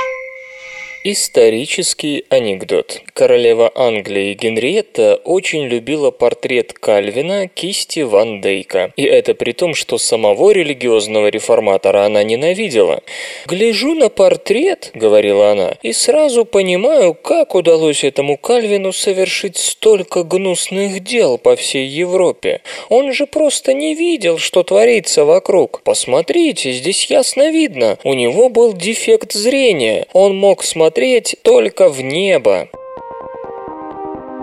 Исторический 1.07 2.25
анекдот. 2.31 3.03
Королева 3.13 3.71
Англии 3.75 4.33
Генриетта 4.33 5.17
очень 5.17 5.67
любила 5.67 6.11
портрет 6.11 6.73
Кальвина 6.73 7.47
кисти 7.47 8.01
Ван 8.01 8.41
Дейка. 8.41 8.91
И 8.97 9.03
это 9.03 9.35
при 9.35 9.53
том, 9.53 9.75
что 9.75 9.99
самого 9.99 10.53
религиозного 10.53 11.27
реформатора 11.27 12.07
она 12.07 12.23
ненавидела. 12.23 13.03
«Гляжу 13.45 13.93
на 13.93 14.09
портрет»,— 14.09 14.93
говорила 14.95 15.51
она,— 15.51 15.75
«и 15.83 15.93
сразу 15.93 16.47
понимаю, 16.47 17.13
как 17.13 17.55
удалось 17.55 18.03
этому 18.03 18.39
Кальвину 18.39 18.95
совершить 18.95 19.59
столько 19.59 20.23
гнусных 20.23 21.05
дел 21.05 21.37
по 21.37 21.55
всей 21.55 21.87
Европе. 21.87 22.63
Он 22.89 23.13
же 23.13 23.27
просто 23.27 23.75
не 23.75 23.95
видел, 23.95 24.39
что 24.39 24.63
творится 24.63 25.27
вокруг. 25.27 25.83
Посмотрите, 25.85 26.73
здесь 26.73 27.05
ясно 27.11 27.51
видно. 27.51 27.99
У 28.05 28.15
него 28.15 28.49
был 28.49 28.73
дефект 28.73 29.35
зрения. 29.35 30.07
Он 30.15 30.35
мог 30.35 30.65
смотреть 30.65 30.94
смотреть 30.95 31.37
только 31.43 31.89
в 31.89 32.01
небо. 32.01 32.69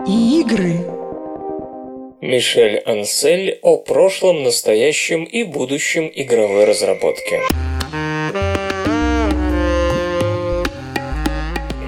И 0.05 0.41
игры. 0.41 0.73
Мишель 2.19 2.79
Ансель 2.79 3.57
о 3.61 3.77
прошлом, 3.77 4.43
настоящем 4.43 5.23
и 5.23 5.43
будущем 5.43 6.11
игровой 6.13 6.65
разработки. 6.65 7.39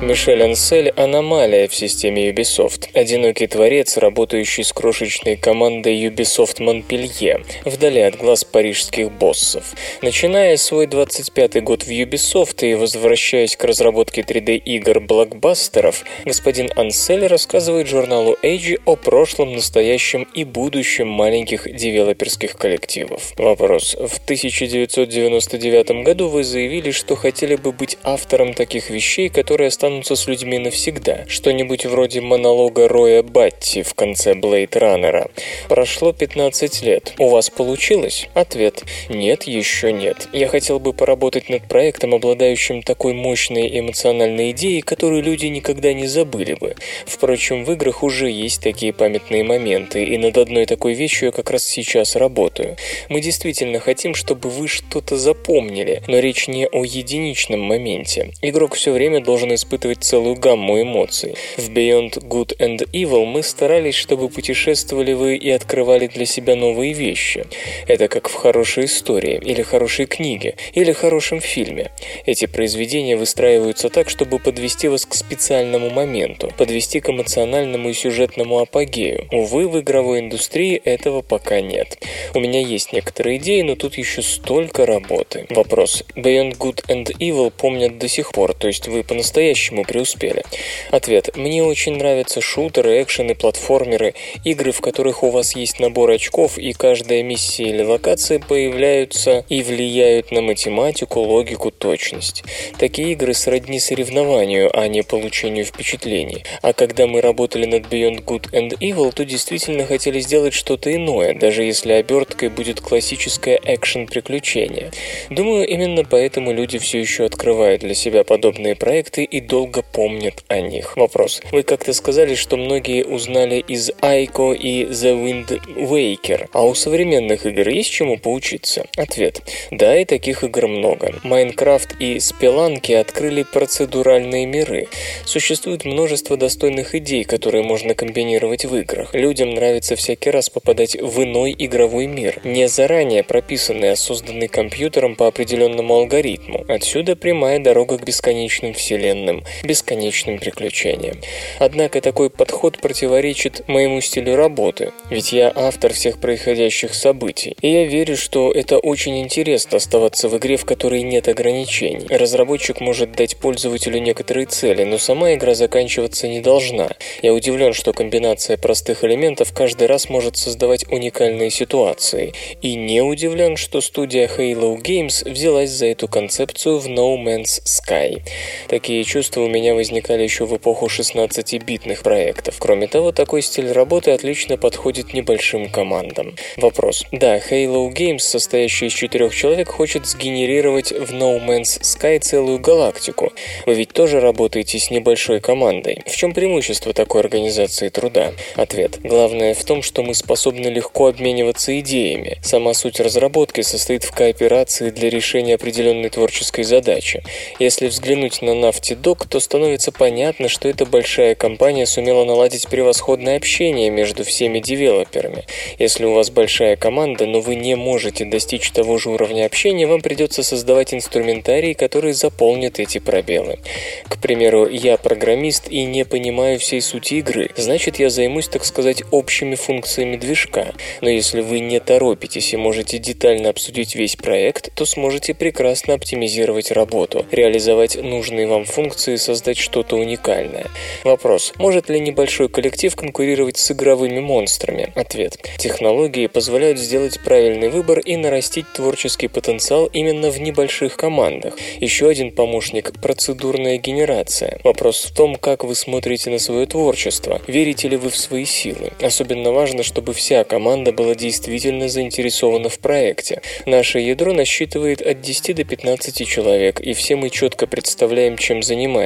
Мишель 0.03 0.43
Ансель– 0.43 0.89
аномалия 0.97 1.69
в 1.69 1.73
системе 1.73 2.29
Ubisoft. 2.29 2.89
Одинокий 2.93 3.47
творец, 3.47 3.95
работающий 3.95 4.65
с 4.65 4.73
крошечной 4.73 5.37
командой 5.37 5.95
Ubisoft 6.05 6.61
Монпелье, 6.61 7.45
вдали 7.63 8.01
от 8.01 8.17
глаз 8.17 8.43
парижских 8.43 9.09
боссов. 9.13 9.73
Начиная 10.01 10.57
свой 10.57 10.87
25-й 10.87 11.61
год 11.61 11.83
в 11.83 11.87
Ubisoft 11.87 12.67
и 12.69 12.73
возвращаясь 12.73 13.55
к 13.55 13.63
разработке 13.63 14.23
3D-игр-блокбастеров, 14.23 16.03
господин 16.25 16.69
Ансель 16.75 17.25
рассказывает 17.25 17.87
журналу 17.87 18.35
Age 18.43 18.81
о 18.83 18.97
прошлом, 18.97 19.53
настоящем 19.53 20.27
и 20.33 20.43
будущем 20.43 21.07
маленьких 21.07 21.73
девелоперских 21.73 22.57
коллективов. 22.57 23.31
Вопрос. 23.37 23.95
В 23.95 24.17
1999 24.17 26.03
году 26.03 26.27
вы 26.27 26.43
заявили, 26.43 26.91
что 26.91 27.15
хотели 27.15 27.55
бы 27.55 27.71
быть 27.71 27.97
автором 28.03 28.53
таких 28.53 28.89
вещей, 28.89 29.29
которые 29.29 29.69
останутся 29.69 29.92
останутся 29.93 30.15
с 30.15 30.27
людьми 30.27 30.57
навсегда. 30.57 31.25
Что-нибудь 31.27 31.85
вроде 31.85 32.21
монолога 32.21 32.87
Роя 32.87 33.21
Батти 33.21 33.83
в 33.83 33.93
конце 33.93 34.33
Блейд 34.33 34.75
Раннера. 34.75 35.29
Прошло 35.69 36.13
15 36.13 36.81
лет. 36.81 37.13
У 37.19 37.29
вас 37.29 37.49
получилось? 37.49 38.27
Ответ. 38.33 38.83
Нет, 39.09 39.43
еще 39.43 39.91
нет. 39.91 40.27
Я 40.33 40.47
хотел 40.47 40.79
бы 40.79 40.93
поработать 40.93 41.49
над 41.49 41.67
проектом, 41.67 42.15
обладающим 42.15 42.81
такой 42.81 43.13
мощной 43.13 43.79
эмоциональной 43.79 44.51
идеей, 44.51 44.81
которую 44.81 45.21
люди 45.21 45.45
никогда 45.47 45.93
не 45.93 46.07
забыли 46.07 46.55
бы. 46.55 46.75
Впрочем, 47.05 47.63
в 47.63 47.71
играх 47.71 48.03
уже 48.03 48.29
есть 48.31 48.61
такие 48.61 48.93
памятные 48.93 49.43
моменты, 49.43 50.03
и 50.03 50.17
над 50.17 50.37
одной 50.37 50.65
такой 50.65 50.93
вещью 50.93 51.27
я 51.27 51.31
как 51.31 51.51
раз 51.51 51.63
сейчас 51.63 52.15
работаю. 52.15 52.77
Мы 53.09 53.21
действительно 53.21 53.79
хотим, 53.79 54.15
чтобы 54.15 54.49
вы 54.49 54.67
что-то 54.67 55.17
запомнили, 55.17 56.01
но 56.07 56.19
речь 56.19 56.47
не 56.47 56.67
о 56.67 56.83
единичном 56.83 57.59
моменте. 57.59 58.31
Игрок 58.41 58.73
все 58.75 58.91
время 58.91 59.21
должен 59.21 59.53
испытывать 59.53 59.72
испытывать 59.73 60.03
целую 60.03 60.35
гамму 60.35 60.81
эмоций. 60.81 61.35
В 61.57 61.69
Beyond 61.69 62.27
Good 62.27 62.57
and 62.59 62.87
Evil 62.91 63.25
мы 63.25 63.41
старались, 63.41 63.95
чтобы 63.95 64.29
путешествовали 64.29 65.13
вы 65.13 65.35
и 65.35 65.49
открывали 65.49 66.07
для 66.07 66.25
себя 66.25 66.55
новые 66.55 66.93
вещи. 66.93 67.45
Это 67.87 68.07
как 68.07 68.29
в 68.29 68.33
хорошей 68.35 68.85
истории, 68.85 69.41
или 69.43 69.63
хорошей 69.63 70.05
книге, 70.05 70.55
или 70.73 70.91
хорошем 70.91 71.39
фильме. 71.39 71.91
Эти 72.27 72.45
произведения 72.45 73.17
выстраиваются 73.17 73.89
так, 73.89 74.09
чтобы 74.09 74.37
подвести 74.37 74.87
вас 74.87 75.05
к 75.07 75.15
специальному 75.15 75.89
моменту, 75.89 76.51
подвести 76.55 76.99
к 76.99 77.09
эмоциональному 77.09 77.89
и 77.89 77.93
сюжетному 77.93 78.59
апогею. 78.59 79.27
Увы, 79.31 79.67
в 79.67 79.79
игровой 79.79 80.19
индустрии 80.19 80.75
этого 80.75 81.23
пока 81.23 81.61
нет. 81.61 81.97
У 82.35 82.39
меня 82.39 82.61
есть 82.61 82.93
некоторые 82.93 83.37
идеи, 83.37 83.61
но 83.61 83.75
тут 83.75 83.97
еще 83.97 84.21
столько 84.21 84.85
работы. 84.85 85.47
Вопрос. 85.49 86.03
Beyond 86.15 86.57
Good 86.57 86.85
and 86.89 87.17
Evil 87.17 87.51
помнят 87.51 87.97
до 87.97 88.07
сих 88.07 88.31
пор, 88.33 88.53
то 88.53 88.67
есть 88.67 88.87
вы 88.87 89.03
по-настоящему 89.03 89.62
почему 89.63 89.85
преуспели. 89.85 90.43
Ответ. 90.91 91.37
Мне 91.37 91.63
очень 91.63 91.95
нравятся 91.95 92.41
шутеры, 92.41 93.01
экшены, 93.01 93.33
платформеры, 93.33 94.13
игры, 94.43 94.73
в 94.73 94.81
которых 94.81 95.23
у 95.23 95.29
вас 95.29 95.55
есть 95.55 95.79
набор 95.79 96.11
очков, 96.11 96.57
и 96.57 96.73
каждая 96.73 97.23
миссия 97.23 97.69
или 97.69 97.81
локация 97.81 98.39
появляются 98.39 99.45
и 99.47 99.63
влияют 99.63 100.31
на 100.31 100.41
математику, 100.41 101.21
логику, 101.21 101.71
точность. 101.71 102.43
Такие 102.77 103.13
игры 103.13 103.33
сродни 103.33 103.79
соревнованию, 103.79 104.69
а 104.77 104.89
не 104.89 105.01
получению 105.01 105.63
впечатлений. 105.63 106.43
А 106.61 106.73
когда 106.73 107.07
мы 107.07 107.21
работали 107.21 107.65
над 107.65 107.83
Beyond 107.83 108.25
Good 108.25 108.51
and 108.51 108.77
Evil, 108.79 109.13
то 109.13 109.23
действительно 109.23 109.85
хотели 109.85 110.19
сделать 110.19 110.53
что-то 110.53 110.93
иное, 110.93 111.35
даже 111.35 111.63
если 111.63 111.93
оберткой 111.93 112.49
будет 112.49 112.81
классическое 112.81 113.61
экшен-приключение. 113.63 114.91
Думаю, 115.29 115.65
именно 115.65 116.03
поэтому 116.03 116.51
люди 116.51 116.79
все 116.79 116.99
еще 116.99 117.23
открывают 117.23 117.79
для 117.79 117.93
себя 117.93 118.25
подобные 118.25 118.75
проекты 118.75 119.23
и 119.23 119.39
долго 119.53 119.83
помнят 119.83 120.43
о 120.47 120.61
них. 120.61 120.97
Вопрос. 120.97 121.39
Вы 121.51 121.61
как-то 121.61 121.93
сказали, 121.93 122.33
что 122.33 122.57
многие 122.57 123.05
узнали 123.05 123.63
из 123.67 123.91
Айко 124.01 124.51
и 124.51 124.85
The 124.85 125.13
Wind 125.13 125.61
Waker, 125.75 126.49
а 126.53 126.63
у 126.63 126.73
современных 126.73 127.45
игр 127.45 127.69
есть 127.69 127.91
чему 127.91 128.17
поучиться? 128.17 128.87
Ответ. 128.97 129.43
Да, 129.69 129.95
и 129.95 130.05
таких 130.05 130.43
игр 130.43 130.67
много. 130.67 131.13
Майнкрафт 131.21 131.95
и 131.99 132.19
Спеланки 132.19 132.93
открыли 132.93 133.43
процедуральные 133.43 134.47
миры. 134.47 134.87
Существует 135.23 135.85
множество 135.85 136.35
достойных 136.35 136.95
идей, 136.95 137.23
которые 137.23 137.63
можно 137.63 137.93
комбинировать 137.93 138.65
в 138.65 138.75
играх. 138.75 139.13
Людям 139.13 139.51
нравится 139.51 139.95
всякий 139.95 140.31
раз 140.31 140.49
попадать 140.49 140.95
в 140.99 141.21
иной 141.21 141.53
игровой 141.55 142.07
мир, 142.07 142.41
не 142.43 142.67
заранее 142.67 143.21
прописанный, 143.21 143.91
а 143.91 143.95
созданный 143.95 144.47
компьютером 144.47 145.15
по 145.15 145.27
определенному 145.27 145.93
алгоритму. 145.93 146.65
Отсюда 146.67 147.15
прямая 147.15 147.59
дорога 147.59 147.99
к 147.99 148.03
бесконечным 148.03 148.73
вселенным, 148.73 149.42
бесконечным 149.63 150.39
приключениям. 150.39 151.19
Однако 151.59 152.01
такой 152.01 152.29
подход 152.29 152.79
противоречит 152.79 153.67
моему 153.67 154.01
стилю 154.01 154.35
работы, 154.35 154.91
ведь 155.09 155.31
я 155.31 155.51
автор 155.55 155.93
всех 155.93 156.19
происходящих 156.19 156.93
событий, 156.93 157.55
и 157.61 157.71
я 157.71 157.85
верю, 157.85 158.17
что 158.17 158.51
это 158.51 158.77
очень 158.77 159.19
интересно 159.19 159.77
оставаться 159.77 160.29
в 160.29 160.37
игре, 160.37 160.57
в 160.57 160.65
которой 160.65 161.01
нет 161.03 161.27
ограничений. 161.27 162.07
Разработчик 162.09 162.79
может 162.79 163.11
дать 163.13 163.37
пользователю 163.37 163.99
некоторые 163.99 164.45
цели, 164.45 164.83
но 164.83 164.97
сама 164.97 165.33
игра 165.33 165.55
заканчиваться 165.55 166.27
не 166.27 166.39
должна. 166.39 166.89
Я 167.21 167.33
удивлен, 167.33 167.73
что 167.73 167.93
комбинация 167.93 168.57
простых 168.57 169.03
элементов 169.03 169.53
каждый 169.53 169.87
раз 169.87 170.09
может 170.09 170.37
создавать 170.37 170.87
уникальные 170.91 171.49
ситуации, 171.49 172.33
и 172.61 172.75
не 172.75 173.01
удивлен, 173.01 173.57
что 173.57 173.81
студия 173.81 174.27
Halo 174.27 174.81
Games 174.81 175.29
взялась 175.29 175.71
за 175.71 175.87
эту 175.87 176.07
концепцию 176.07 176.79
в 176.79 176.87
No 176.87 177.17
Man's 177.17 177.61
Sky. 177.65 178.21
Такие 178.67 179.03
чувства 179.03 179.32
у 179.41 179.47
меня 179.47 179.73
возникали 179.75 180.23
еще 180.23 180.45
в 180.45 180.55
эпоху 180.55 180.87
16-битных 180.87 182.03
проектов. 182.03 182.55
Кроме 182.59 182.87
того, 182.87 183.11
такой 183.11 183.41
стиль 183.41 183.71
работы 183.71 184.11
отлично 184.11 184.57
подходит 184.57 185.13
небольшим 185.13 185.69
командам. 185.69 186.35
Вопрос. 186.57 187.05
Да, 187.11 187.37
Halo 187.37 187.91
Games, 187.93 188.19
состоящий 188.19 188.87
из 188.87 188.93
четырех 188.93 189.35
человек, 189.35 189.69
хочет 189.69 190.05
сгенерировать 190.05 190.91
в 190.91 191.13
No 191.13 191.39
Man's 191.45 191.81
Sky 191.81 192.19
целую 192.19 192.59
галактику. 192.59 193.31
Вы 193.65 193.73
ведь 193.75 193.93
тоже 193.93 194.19
работаете 194.19 194.79
с 194.79 194.89
небольшой 194.89 195.39
командой. 195.39 196.03
В 196.05 196.15
чем 196.15 196.33
преимущество 196.33 196.93
такой 196.93 197.21
организации 197.21 197.89
труда? 197.89 198.33
Ответ. 198.55 198.99
Главное 199.01 199.53
в 199.53 199.63
том, 199.63 199.81
что 199.81 200.03
мы 200.03 200.13
способны 200.13 200.67
легко 200.67 201.07
обмениваться 201.07 201.79
идеями. 201.79 202.39
Сама 202.43 202.73
суть 202.73 202.99
разработки 202.99 203.61
состоит 203.61 204.03
в 204.03 204.11
кооперации 204.11 204.89
для 204.89 205.09
решения 205.09 205.55
определенной 205.55 206.09
творческой 206.09 206.63
задачи. 206.63 207.23
Если 207.59 207.87
взглянуть 207.87 208.41
на 208.41 208.51
Naughty 208.51 208.99
Dog, 208.99 209.22
то 209.27 209.39
становится 209.39 209.91
понятно, 209.91 210.49
что 210.49 210.67
эта 210.67 210.85
большая 210.85 211.35
компания 211.35 211.85
сумела 211.85 212.25
наладить 212.25 212.67
превосходное 212.67 213.37
общение 213.37 213.89
между 213.89 214.23
всеми 214.23 214.59
девелоперами. 214.59 215.45
Если 215.79 216.05
у 216.05 216.13
вас 216.13 216.29
большая 216.29 216.75
команда, 216.75 217.25
но 217.25 217.39
вы 217.39 217.55
не 217.55 217.75
можете 217.75 218.25
достичь 218.25 218.71
того 218.71 218.97
же 218.97 219.09
уровня 219.09 219.45
общения, 219.45 219.87
вам 219.87 220.01
придется 220.01 220.43
создавать 220.43 220.93
инструментарий, 220.93 221.73
который 221.73 222.13
заполнит 222.13 222.79
эти 222.79 222.99
пробелы. 222.99 223.59
К 224.07 224.17
примеру, 224.17 224.67
я 224.67 224.97
программист 224.97 225.67
и 225.69 225.83
не 225.85 226.05
понимаю 226.05 226.59
всей 226.59 226.81
сути 226.81 227.15
игры, 227.15 227.49
значит 227.55 227.99
я 227.99 228.09
займусь, 228.09 228.47
так 228.47 228.65
сказать, 228.65 229.03
общими 229.11 229.55
функциями 229.55 230.17
движка. 230.17 230.73
Но 231.01 231.09
если 231.09 231.41
вы 231.41 231.59
не 231.59 231.79
торопитесь 231.79 232.53
и 232.53 232.57
можете 232.57 232.97
детально 232.97 233.49
обсудить 233.49 233.95
весь 233.95 234.15
проект, 234.15 234.73
то 234.75 234.85
сможете 234.85 235.33
прекрасно 235.33 235.93
оптимизировать 235.93 236.71
работу, 236.71 237.25
реализовать 237.31 237.95
нужные 237.95 238.47
вам 238.47 238.65
функции 238.65 239.12
и 239.13 239.17
создать 239.17 239.57
что-то 239.57 239.95
уникальное. 239.97 240.67
Вопрос. 241.03 241.53
Может 241.57 241.89
ли 241.89 241.99
небольшой 241.99 242.49
коллектив 242.49 242.95
конкурировать 242.95 243.57
с 243.57 243.71
игровыми 243.71 244.19
монстрами? 244.19 244.91
Ответ. 244.95 245.37
Технологии 245.57 246.27
позволяют 246.27 246.79
сделать 246.79 247.19
правильный 247.23 247.69
выбор 247.69 247.99
и 247.99 248.17
нарастить 248.17 248.65
творческий 248.73 249.27
потенциал 249.27 249.85
именно 249.87 250.29
в 250.29 250.39
небольших 250.39 250.95
командах. 250.97 251.55
Еще 251.79 252.09
один 252.09 252.31
помощник– 252.31 252.93
процедурная 253.01 253.77
генерация. 253.77 254.59
Вопрос 254.63 255.05
в 255.05 255.15
том, 255.15 255.35
как 255.35 255.63
вы 255.63 255.75
смотрите 255.75 256.29
на 256.29 256.39
свое 256.39 256.65
творчество. 256.65 257.41
Верите 257.47 257.87
ли 257.87 257.97
вы 257.97 258.09
в 258.09 258.17
свои 258.17 258.45
силы? 258.45 258.91
Особенно 259.01 259.51
важно, 259.51 259.83
чтобы 259.83 260.13
вся 260.13 260.43
команда 260.43 260.91
была 260.91 261.15
действительно 261.15 261.87
заинтересована 261.87 262.69
в 262.69 262.79
проекте. 262.79 263.41
Наше 263.65 263.99
ядро 263.99 264.33
насчитывает 264.33 265.01
от 265.01 265.21
10 265.21 265.55
до 265.55 265.63
15 265.63 266.27
человек, 266.27 266.79
и 266.79 266.93
все 266.93 267.15
мы 267.15 267.29
четко 267.29 267.67
представляем, 267.67 268.37
чем 268.37 268.63
занимаемся. 268.63 269.02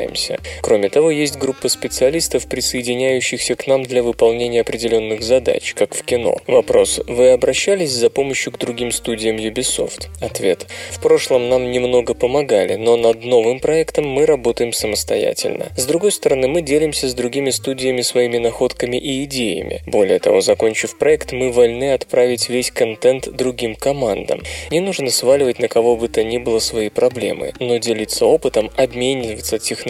Кроме 0.61 0.89
того, 0.89 1.11
есть 1.11 1.37
группа 1.37 1.69
специалистов, 1.69 2.47
присоединяющихся 2.47 3.55
к 3.55 3.67
нам 3.67 3.83
для 3.83 4.03
выполнения 4.03 4.61
определенных 4.61 5.23
задач, 5.23 5.73
как 5.73 5.95
в 5.95 6.03
кино. 6.03 6.37
Вопрос. 6.47 7.01
Вы 7.07 7.29
обращались 7.29 7.91
за 7.91 8.09
помощью 8.09 8.51
к 8.51 8.57
другим 8.57 8.91
студиям 8.91 9.37
Ubisoft? 9.37 10.07
Ответ. 10.21 10.67
В 10.91 11.01
прошлом 11.01 11.49
нам 11.49 11.71
немного 11.71 12.13
помогали, 12.13 12.75
но 12.75 12.97
над 12.97 13.23
новым 13.23 13.59
проектом 13.59 14.07
мы 14.07 14.25
работаем 14.25 14.73
самостоятельно. 14.73 15.67
С 15.77 15.85
другой 15.85 16.11
стороны, 16.11 16.47
мы 16.47 16.61
делимся 16.61 17.07
с 17.07 17.13
другими 17.13 17.49
студиями 17.49 18.01
своими 18.01 18.37
находками 18.37 18.97
и 18.97 19.23
идеями. 19.23 19.81
Более 19.85 20.19
того, 20.19 20.41
закончив 20.41 20.97
проект, 20.97 21.31
мы 21.31 21.51
вольны 21.51 21.93
отправить 21.93 22.49
весь 22.49 22.71
контент 22.71 23.29
другим 23.29 23.75
командам. 23.75 24.41
Не 24.71 24.79
нужно 24.79 25.09
сваливать 25.09 25.59
на 25.59 25.67
кого 25.67 25.95
бы 25.95 26.07
то 26.07 26.23
ни 26.23 26.37
было 26.37 26.59
свои 26.59 26.89
проблемы, 26.89 27.53
но 27.59 27.77
делиться 27.77 28.25
опытом, 28.25 28.69
обмениваться 28.75 29.59
технологиями 29.59 29.86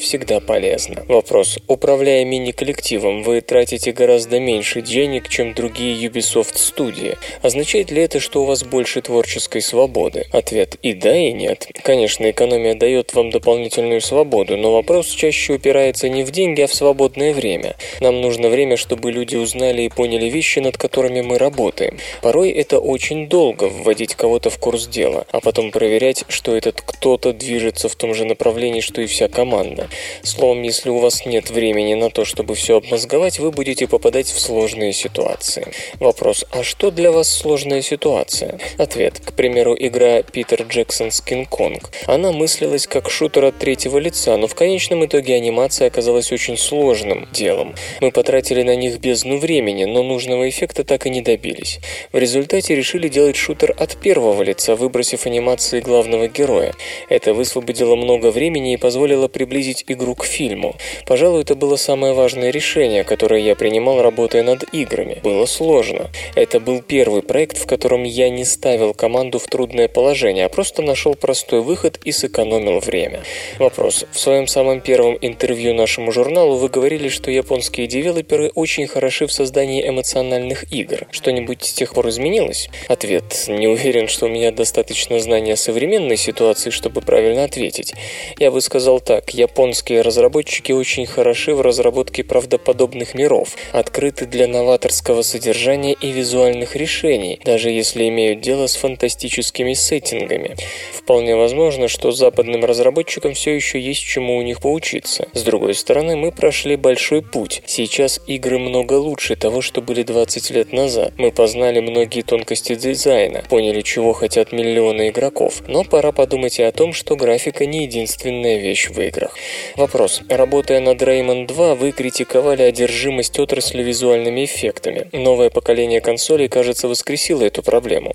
всегда 0.00 0.40
полезно. 0.40 1.04
Вопрос. 1.06 1.58
Управляя 1.68 2.24
мини-коллективом, 2.24 3.22
вы 3.22 3.40
тратите 3.40 3.92
гораздо 3.92 4.40
меньше 4.40 4.80
денег, 4.80 5.28
чем 5.28 5.54
другие 5.54 5.94
Ubisoft 6.08 6.56
студии. 6.56 7.16
Означает 7.42 7.92
ли 7.92 8.02
это, 8.02 8.18
что 8.18 8.42
у 8.42 8.46
вас 8.46 8.64
больше 8.64 9.00
творческой 9.02 9.62
свободы? 9.62 10.26
Ответ 10.32 10.76
и 10.82 10.94
да, 10.94 11.16
и 11.16 11.32
нет. 11.32 11.68
Конечно, 11.84 12.28
экономия 12.30 12.74
дает 12.74 13.14
вам 13.14 13.30
дополнительную 13.30 14.00
свободу, 14.00 14.56
но 14.56 14.72
вопрос 14.72 15.08
чаще 15.10 15.52
упирается 15.52 16.08
не 16.08 16.24
в 16.24 16.32
деньги, 16.32 16.62
а 16.62 16.66
в 16.66 16.74
свободное 16.74 17.32
время. 17.32 17.76
Нам 18.00 18.20
нужно 18.20 18.48
время, 18.48 18.76
чтобы 18.76 19.12
люди 19.12 19.36
узнали 19.36 19.82
и 19.82 19.88
поняли 19.88 20.26
вещи, 20.26 20.58
над 20.58 20.76
которыми 20.76 21.20
мы 21.20 21.38
работаем. 21.38 21.98
Порой 22.22 22.50
это 22.50 22.80
очень 22.80 23.28
долго 23.28 23.64
вводить 23.64 24.14
кого-то 24.14 24.50
в 24.50 24.58
курс 24.58 24.86
дела, 24.88 25.26
а 25.30 25.40
потом 25.40 25.70
проверять, 25.70 26.24
что 26.28 26.56
этот 26.56 26.80
кто-то 26.80 27.32
движется 27.32 27.88
в 27.88 27.94
том 27.94 28.14
же 28.14 28.24
направлении, 28.24 28.80
что 28.80 29.02
и 29.02 29.06
вся 29.20 29.28
команда. 29.28 29.90
Словом, 30.22 30.62
если 30.62 30.88
у 30.88 30.96
вас 30.96 31.26
нет 31.26 31.50
времени 31.50 31.92
на 31.92 32.08
то, 32.08 32.24
чтобы 32.24 32.54
все 32.54 32.78
обмозговать, 32.78 33.38
вы 33.38 33.50
будете 33.50 33.86
попадать 33.86 34.28
в 34.28 34.40
сложные 34.40 34.94
ситуации. 34.94 35.66
Вопрос, 35.98 36.46
а 36.52 36.62
что 36.62 36.90
для 36.90 37.12
вас 37.12 37.28
сложная 37.28 37.82
ситуация? 37.82 38.58
Ответ. 38.78 39.20
К 39.22 39.34
примеру, 39.34 39.76
игра 39.78 40.22
Питер 40.22 40.62
Джексон's 40.62 41.22
King 41.22 41.46
Kong. 41.50 41.82
Она 42.06 42.32
мыслилась 42.32 42.86
как 42.86 43.10
шутер 43.10 43.44
от 43.44 43.58
третьего 43.58 43.98
лица, 43.98 44.38
но 44.38 44.46
в 44.46 44.54
конечном 44.54 45.04
итоге 45.04 45.34
анимация 45.34 45.88
оказалась 45.88 46.32
очень 46.32 46.56
сложным 46.56 47.28
делом. 47.30 47.74
Мы 48.00 48.12
потратили 48.12 48.62
на 48.62 48.74
них 48.74 49.00
бездну 49.00 49.36
времени, 49.36 49.84
но 49.84 50.02
нужного 50.02 50.48
эффекта 50.48 50.82
так 50.82 51.04
и 51.04 51.10
не 51.10 51.20
добились. 51.20 51.78
В 52.10 52.16
результате 52.16 52.74
решили 52.74 53.08
делать 53.08 53.36
шутер 53.36 53.74
от 53.78 53.96
первого 53.96 54.42
лица, 54.42 54.76
выбросив 54.76 55.26
анимации 55.26 55.80
главного 55.80 56.26
героя. 56.28 56.72
Это 57.10 57.34
высвободило 57.34 57.96
много 57.96 58.30
времени 58.30 58.72
и 58.72 58.78
позволило 58.78 59.09
приблизить 59.28 59.84
игру 59.88 60.14
к 60.14 60.24
фильму. 60.24 60.76
Пожалуй, 61.06 61.42
это 61.42 61.54
было 61.54 61.76
самое 61.76 62.12
важное 62.12 62.50
решение, 62.50 63.04
которое 63.04 63.40
я 63.40 63.54
принимал, 63.54 64.02
работая 64.02 64.42
над 64.42 64.64
играми. 64.72 65.18
Было 65.22 65.46
сложно. 65.46 66.10
Это 66.34 66.60
был 66.60 66.82
первый 66.82 67.22
проект, 67.22 67.58
в 67.58 67.66
котором 67.66 68.04
я 68.04 68.30
не 68.30 68.44
ставил 68.44 68.94
команду 68.94 69.38
в 69.38 69.46
трудное 69.46 69.88
положение, 69.88 70.46
а 70.46 70.48
просто 70.48 70.82
нашел 70.82 71.14
простой 71.14 71.60
выход 71.62 71.98
и 72.04 72.12
сэкономил 72.12 72.80
время. 72.80 73.20
Вопрос. 73.58 74.04
В 74.12 74.18
своем 74.18 74.46
самом 74.46 74.80
первом 74.80 75.18
интервью 75.20 75.74
нашему 75.74 76.12
журналу 76.12 76.56
вы 76.56 76.68
говорили, 76.68 77.08
что 77.08 77.30
японские 77.30 77.86
девелоперы 77.86 78.50
очень 78.54 78.86
хороши 78.86 79.26
в 79.26 79.32
создании 79.32 79.86
эмоциональных 79.88 80.72
игр. 80.72 81.06
Что-нибудь 81.10 81.64
с 81.64 81.72
тех 81.72 81.94
пор 81.94 82.08
изменилось? 82.08 82.68
Ответ. 82.88 83.46
Не 83.48 83.66
уверен, 83.66 84.08
что 84.08 84.26
у 84.26 84.28
меня 84.28 84.52
достаточно 84.52 85.18
знания 85.20 85.56
современной 85.56 86.16
ситуации, 86.16 86.70
чтобы 86.70 87.00
правильно 87.00 87.44
ответить. 87.44 87.94
Я 88.38 88.50
бы 88.50 88.60
сказал 88.60 88.99
так, 89.00 89.34
японские 89.34 90.02
разработчики 90.02 90.72
очень 90.72 91.06
хороши 91.06 91.54
в 91.54 91.60
разработке 91.60 92.22
правдоподобных 92.22 93.14
миров, 93.14 93.56
открыты 93.72 94.26
для 94.26 94.46
новаторского 94.46 95.22
содержания 95.22 95.94
и 95.94 96.12
визуальных 96.12 96.76
решений, 96.76 97.40
даже 97.44 97.70
если 97.70 98.08
имеют 98.08 98.40
дело 98.40 98.66
с 98.66 98.76
фантастическими 98.76 99.74
сеттингами. 99.74 100.56
Вполне 100.92 101.36
возможно, 101.36 101.88
что 101.88 102.12
западным 102.12 102.64
разработчикам 102.64 103.34
все 103.34 103.54
еще 103.54 103.80
есть 103.80 104.02
чему 104.02 104.36
у 104.36 104.42
них 104.42 104.60
поучиться. 104.60 105.28
С 105.32 105.42
другой 105.42 105.74
стороны, 105.74 106.16
мы 106.16 106.30
прошли 106.32 106.76
большой 106.76 107.22
путь. 107.22 107.62
Сейчас 107.66 108.20
игры 108.26 108.58
много 108.58 108.94
лучше 108.94 109.36
того, 109.36 109.60
что 109.60 109.80
были 109.82 110.02
20 110.02 110.50
лет 110.50 110.72
назад. 110.72 111.14
Мы 111.16 111.32
познали 111.32 111.80
многие 111.80 112.22
тонкости 112.22 112.74
дизайна, 112.74 113.42
поняли, 113.48 113.80
чего 113.80 114.12
хотят 114.12 114.52
миллионы 114.52 115.08
игроков. 115.08 115.62
Но 115.66 115.84
пора 115.84 116.12
подумать 116.12 116.58
и 116.58 116.62
о 116.62 116.72
том, 116.72 116.92
что 116.92 117.16
графика 117.16 117.66
не 117.66 117.84
единственная 117.84 118.58
вещь 118.58 118.89
в 118.90 119.00
играх. 119.00 119.34
Вопрос. 119.76 120.22
Работая 120.28 120.80
над 120.80 121.00
Rayman 121.02 121.46
2, 121.46 121.74
вы 121.74 121.92
критиковали 121.92 122.62
одержимость 122.62 123.38
отрасли 123.38 123.82
визуальными 123.82 124.44
эффектами. 124.44 125.08
Новое 125.12 125.50
поколение 125.50 126.00
консолей, 126.00 126.48
кажется, 126.48 126.88
воскресило 126.88 127.42
эту 127.44 127.62
проблему. 127.62 128.12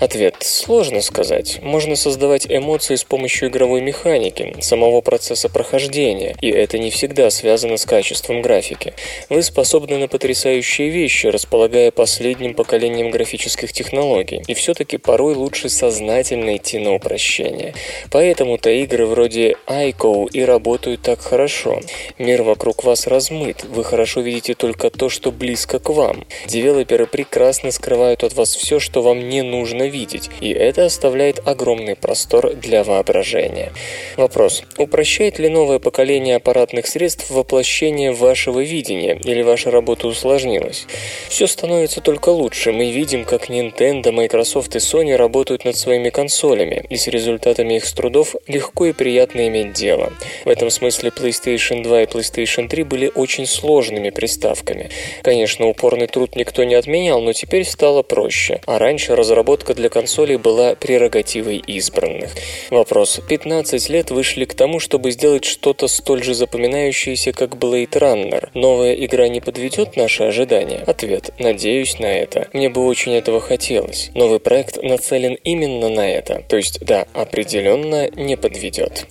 Ответ. 0.00 0.36
Сложно 0.40 1.00
сказать. 1.00 1.60
Можно 1.62 1.96
создавать 1.96 2.46
эмоции 2.48 2.96
с 2.96 3.04
помощью 3.04 3.48
игровой 3.48 3.80
механики, 3.80 4.56
самого 4.60 5.00
процесса 5.00 5.48
прохождения, 5.48 6.36
и 6.40 6.48
это 6.50 6.78
не 6.78 6.90
всегда 6.90 7.30
связано 7.30 7.76
с 7.76 7.84
качеством 7.84 8.42
графики. 8.42 8.94
Вы 9.28 9.42
способны 9.42 9.98
на 9.98 10.08
потрясающие 10.08 10.88
вещи, 10.88 11.26
располагая 11.26 11.90
последним 11.90 12.54
поколением 12.54 13.10
графических 13.10 13.72
технологий, 13.72 14.42
и 14.46 14.54
все-таки 14.54 14.96
порой 14.96 15.34
лучше 15.34 15.68
сознательно 15.68 16.56
идти 16.56 16.78
на 16.78 16.94
упрощение. 16.94 17.74
Поэтому-то 18.10 18.70
игры 18.70 19.06
вроде 19.06 19.56
Ico 19.66 20.09
и 20.32 20.42
работают 20.42 21.02
так 21.02 21.20
хорошо. 21.20 21.80
Мир 22.18 22.42
вокруг 22.42 22.84
вас 22.84 23.06
размыт, 23.06 23.64
вы 23.64 23.84
хорошо 23.84 24.20
видите 24.20 24.54
только 24.54 24.90
то, 24.90 25.08
что 25.08 25.32
близко 25.32 25.78
к 25.78 25.88
вам. 25.90 26.24
Девелоперы 26.46 27.06
прекрасно 27.06 27.70
скрывают 27.70 28.24
от 28.24 28.34
вас 28.34 28.54
все, 28.54 28.80
что 28.80 29.02
вам 29.02 29.28
не 29.28 29.42
нужно 29.42 29.88
видеть, 29.88 30.30
и 30.40 30.50
это 30.50 30.86
оставляет 30.86 31.40
огромный 31.46 31.96
простор 31.96 32.54
для 32.54 32.82
воображения. 32.84 33.72
Вопрос. 34.16 34.62
Упрощает 34.78 35.38
ли 35.38 35.48
новое 35.48 35.78
поколение 35.78 36.36
аппаратных 36.36 36.86
средств 36.86 37.30
воплощение 37.30 38.12
вашего 38.12 38.60
видения, 38.60 39.18
или 39.22 39.42
ваша 39.42 39.70
работа 39.70 40.06
усложнилась? 40.06 40.86
Все 41.28 41.46
становится 41.46 42.00
только 42.00 42.30
лучше. 42.30 42.72
Мы 42.72 42.90
видим, 42.90 43.24
как 43.24 43.50
Nintendo, 43.50 44.12
Microsoft 44.12 44.74
и 44.76 44.78
Sony 44.78 45.16
работают 45.16 45.64
над 45.64 45.76
своими 45.76 46.10
консолями, 46.10 46.84
и 46.88 46.96
с 46.96 47.06
результатами 47.06 47.74
их 47.74 47.90
трудов 48.00 48.34
легко 48.46 48.86
и 48.86 48.92
приятно 48.92 49.46
иметь 49.48 49.72
дело. 49.72 49.99
В 50.44 50.48
этом 50.48 50.70
смысле 50.70 51.10
PlayStation 51.10 51.82
2 51.82 52.02
и 52.02 52.06
PlayStation 52.06 52.68
3 52.68 52.82
были 52.84 53.10
очень 53.14 53.46
сложными 53.46 54.10
приставками. 54.10 54.90
Конечно, 55.22 55.66
упорный 55.66 56.06
труд 56.06 56.36
никто 56.36 56.64
не 56.64 56.74
отменял, 56.74 57.20
но 57.20 57.32
теперь 57.32 57.64
стало 57.64 58.02
проще, 58.02 58.60
а 58.66 58.78
раньше 58.78 59.16
разработка 59.16 59.74
для 59.74 59.88
консолей 59.88 60.36
была 60.36 60.74
прерогативой 60.74 61.58
избранных. 61.58 62.32
Вопрос. 62.70 63.20
15 63.28 63.88
лет 63.88 64.10
вышли 64.10 64.44
к 64.44 64.54
тому, 64.54 64.80
чтобы 64.80 65.10
сделать 65.10 65.44
что-то 65.44 65.88
столь 65.88 66.22
же 66.22 66.34
запоминающееся, 66.34 67.32
как 67.32 67.54
Blade 67.56 67.90
Runner. 67.92 68.48
Новая 68.54 68.94
игра 68.94 69.28
не 69.28 69.40
подведет 69.40 69.96
наши 69.96 70.24
ожидания? 70.24 70.82
Ответ. 70.86 71.30
Надеюсь 71.38 71.98
на 71.98 72.06
это. 72.06 72.48
Мне 72.52 72.68
бы 72.68 72.86
очень 72.86 73.14
этого 73.14 73.40
хотелось. 73.40 74.10
Новый 74.14 74.40
проект 74.40 74.82
нацелен 74.82 75.34
именно 75.44 75.88
на 75.88 76.08
это. 76.10 76.44
То 76.48 76.56
есть, 76.56 76.80
да, 76.80 77.06
определенно 77.14 78.08
не 78.10 78.36
подведет. 78.36 79.06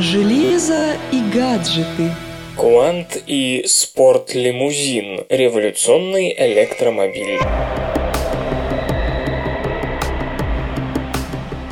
Железо 0.00 0.96
и 1.12 1.20
гаджеты. 1.30 2.10
Куант 2.56 3.22
и 3.26 3.64
спорт-лимузин. 3.66 5.26
Революционный 5.28 6.34
электромобиль. 6.38 7.38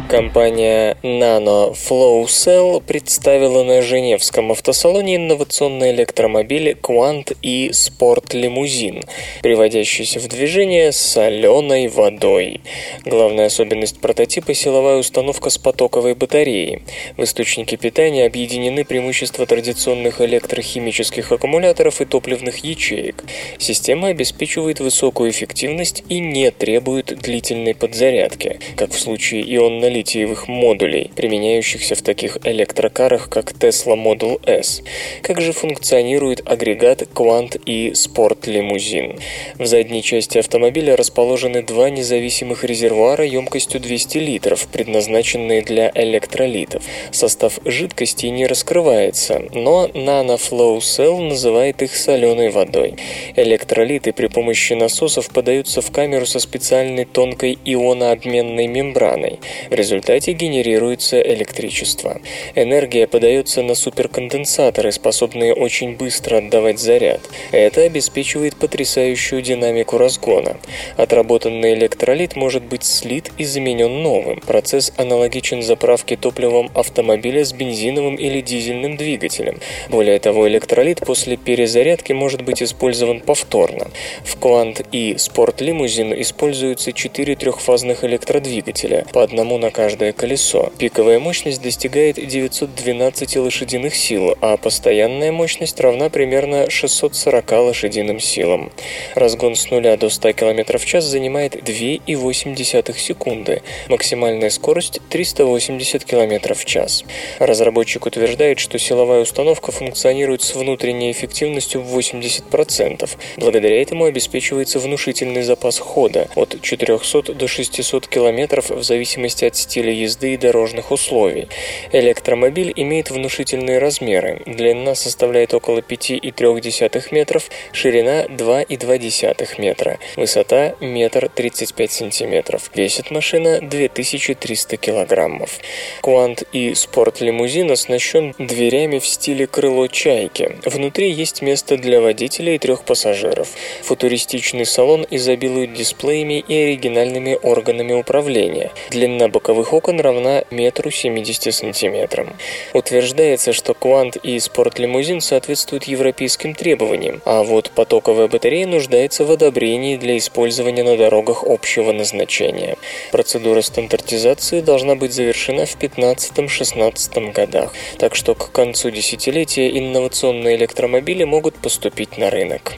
Компания 0.08 0.96
Nano 1.02 1.74
Flow 1.74 2.24
Cell 2.24 2.82
представила 2.82 3.62
на 3.62 3.82
Женевском 3.82 4.50
автосалоне 4.52 5.16
инновационный 5.16 5.90
электромобиль 5.90 6.70
Quant 6.70 7.36
и 7.42 7.68
Sport 7.68 8.28
Limousine, 8.30 9.04
приводящийся 9.42 10.18
в 10.18 10.26
движение 10.26 10.92
соленой 10.92 11.88
водой. 11.88 12.62
Главная 13.04 13.46
особенность 13.46 14.00
прототипа– 14.00 14.54
силовая 14.54 14.96
установка 14.96 15.50
с 15.50 15.58
потоковой 15.58 16.14
батареей. 16.14 16.84
В 17.18 17.24
источнике 17.24 17.76
питания 17.76 18.24
объединены 18.24 18.86
преимущества 18.86 19.44
традиционных 19.44 20.22
электрохимических 20.22 21.30
аккумуляторов 21.32 22.00
и 22.00 22.06
топливных 22.06 22.64
ячеек. 22.64 23.24
Система 23.58 24.08
обеспечивает 24.08 24.80
высокую 24.80 25.30
эффективность 25.32 26.02
и 26.08 26.18
не 26.18 26.50
требует 26.50 27.14
длительной 27.20 27.74
подзарядки, 27.74 28.58
как 28.74 28.92
в 28.92 28.98
случае 28.98 29.42
ионно 29.54 29.97
литиевых 29.98 30.46
модулей, 30.46 31.10
применяющихся 31.16 31.96
в 31.96 32.02
таких 32.02 32.38
электрокарах, 32.44 33.28
как 33.28 33.52
Tesla 33.52 33.96
Model 33.96 34.40
S. 34.46 34.82
Как 35.22 35.40
же 35.40 35.52
функционирует 35.52 36.40
агрегат 36.46 37.02
Quant 37.02 37.60
и 37.66 37.90
Sport 37.90 38.42
Limousine? 38.42 39.20
В 39.58 39.66
задней 39.66 40.02
части 40.02 40.38
автомобиля 40.38 40.94
расположены 40.94 41.62
два 41.62 41.90
независимых 41.90 42.62
резервуара 42.62 43.24
емкостью 43.24 43.80
200 43.80 44.18
литров, 44.18 44.68
предназначенные 44.68 45.62
для 45.62 45.90
электролитов. 45.94 46.84
Состав 47.10 47.58
жидкости 47.64 48.26
не 48.26 48.46
раскрывается, 48.46 49.42
но 49.52 49.88
NanoFlow 49.88 50.78
Cell 50.78 51.20
называет 51.20 51.82
их 51.82 51.96
соленой 51.96 52.50
водой. 52.50 52.94
Электролиты 53.34 54.12
при 54.12 54.28
помощи 54.28 54.74
насосов 54.74 55.30
подаются 55.30 55.80
в 55.80 55.90
камеру 55.90 56.26
со 56.26 56.38
специальной 56.38 57.04
тонкой 57.04 57.58
ионообменной 57.64 58.68
мембраной. 58.68 59.40
В 59.70 59.74
результате 59.88 60.32
генерируется 60.32 61.18
электричество. 61.18 62.20
Энергия 62.54 63.06
подается 63.06 63.62
на 63.62 63.74
суперконденсаторы, 63.74 64.92
способные 64.92 65.54
очень 65.54 65.96
быстро 65.96 66.36
отдавать 66.38 66.78
заряд. 66.78 67.20
Это 67.52 67.80
обеспечивает 67.82 68.54
потрясающую 68.56 69.40
динамику 69.40 69.96
разгона. 69.96 70.58
Отработанный 70.98 71.72
электролит 71.72 72.36
может 72.36 72.64
быть 72.64 72.84
слит 72.84 73.30
и 73.38 73.44
заменен 73.44 74.02
новым. 74.02 74.40
Процесс 74.40 74.92
аналогичен 74.98 75.62
заправке 75.62 76.18
топливом 76.18 76.70
автомобиля 76.74 77.46
с 77.46 77.54
бензиновым 77.54 78.16
или 78.16 78.42
дизельным 78.42 78.98
двигателем. 78.98 79.58
Более 79.88 80.18
того, 80.18 80.46
электролит 80.48 81.00
после 81.00 81.38
перезарядки 81.38 82.12
может 82.12 82.42
быть 82.42 82.62
использован 82.62 83.20
повторно. 83.20 83.88
В 84.22 84.36
Quant 84.36 84.84
и 84.92 85.14
Sport 85.14 85.56
Limousine 85.60 86.20
используются 86.20 86.92
четыре 86.92 87.36
трехфазных 87.36 88.04
электродвигателя, 88.04 89.06
по 89.14 89.22
одному 89.22 89.56
на 89.56 89.70
каждое 89.78 90.12
колесо. 90.12 90.72
Пиковая 90.76 91.20
мощность 91.20 91.62
достигает 91.62 92.16
912 92.16 93.36
лошадиных 93.36 93.94
сил, 93.94 94.36
а 94.40 94.56
постоянная 94.56 95.30
мощность 95.30 95.78
равна 95.78 96.10
примерно 96.10 96.68
640 96.68 97.52
лошадиным 97.52 98.18
силам. 98.18 98.72
Разгон 99.14 99.54
с 99.54 99.70
нуля 99.70 99.96
до 99.96 100.10
100 100.10 100.32
км 100.32 100.78
в 100.78 100.84
час 100.84 101.04
занимает 101.04 101.54
2,8 101.54 102.98
секунды. 102.98 103.62
Максимальная 103.88 104.50
скорость 104.50 104.98
380 105.10 106.04
км 106.04 106.54
в 106.54 106.64
час. 106.64 107.04
Разработчик 107.38 108.04
утверждает, 108.04 108.58
что 108.58 108.80
силовая 108.80 109.20
установка 109.20 109.70
функционирует 109.70 110.42
с 110.42 110.56
внутренней 110.56 111.12
эффективностью 111.12 111.82
в 111.82 111.96
80%. 111.96 113.08
Благодаря 113.36 113.80
этому 113.80 114.06
обеспечивается 114.06 114.80
внушительный 114.80 115.42
запас 115.42 115.78
хода 115.78 116.26
от 116.34 116.60
400 116.62 117.34
до 117.34 117.46
600 117.46 118.08
км 118.08 118.74
в 118.74 118.82
зависимости 118.82 119.44
от 119.44 119.67
стиля 119.68 119.92
езды 119.92 120.32
и 120.32 120.36
дорожных 120.38 120.90
условий. 120.90 121.48
Электромобиль 121.92 122.72
имеет 122.74 123.10
внушительные 123.10 123.78
размеры. 123.78 124.40
Длина 124.46 124.94
составляет 124.94 125.52
около 125.52 125.80
5,3 125.80 127.08
метров, 127.10 127.50
ширина 127.72 128.24
2,2 128.24 129.60
метра, 129.60 129.98
высота 130.16 130.74
1,35 130.80 131.88
сантиметров. 131.88 132.70
Весит 132.74 133.10
машина 133.10 133.60
2300 133.60 134.76
килограммов. 134.78 135.58
Куант 136.00 136.44
и 136.52 136.72
спорт-лимузин 136.74 137.70
оснащен 137.70 138.34
дверями 138.38 138.98
в 138.98 139.06
стиле 139.06 139.46
крыло 139.46 139.86
чайки. 139.88 140.56
Внутри 140.64 141.10
есть 141.10 141.42
место 141.42 141.76
для 141.76 142.00
водителя 142.00 142.54
и 142.54 142.58
трех 142.58 142.84
пассажиров. 142.84 143.48
Футуристичный 143.82 144.64
салон 144.64 145.06
изобилует 145.10 145.74
дисплеями 145.74 146.38
и 146.40 146.54
оригинальными 146.54 147.38
органами 147.42 147.92
управления. 147.92 148.70
Длина 148.90 149.28
боковых 149.28 149.57
боковых 149.58 149.72
окон 149.72 150.00
равна 150.00 150.44
метру 150.50 150.90
70 150.90 151.52
сантиметрам. 151.52 152.36
Утверждается, 152.74 153.52
что 153.52 153.74
квант 153.74 154.16
и 154.16 154.38
спортлимузин 154.38 155.20
соответствуют 155.20 155.84
европейским 155.84 156.54
требованиям, 156.54 157.20
а 157.24 157.42
вот 157.42 157.70
потоковая 157.70 158.28
батарея 158.28 158.66
нуждается 158.66 159.24
в 159.24 159.30
одобрении 159.32 159.96
для 159.96 160.16
использования 160.16 160.84
на 160.84 160.96
дорогах 160.96 161.42
общего 161.44 161.92
назначения. 161.92 162.76
Процедура 163.10 163.62
стандартизации 163.62 164.60
должна 164.60 164.94
быть 164.94 165.12
завершена 165.12 165.66
в 165.66 165.76
2015-2016 165.76 167.32
годах, 167.32 167.72
так 167.98 168.14
что 168.14 168.34
к 168.34 168.52
концу 168.52 168.90
десятилетия 168.90 169.76
инновационные 169.76 170.56
электромобили 170.56 171.24
могут 171.24 171.56
поступить 171.56 172.16
на 172.16 172.30
рынок. 172.30 172.74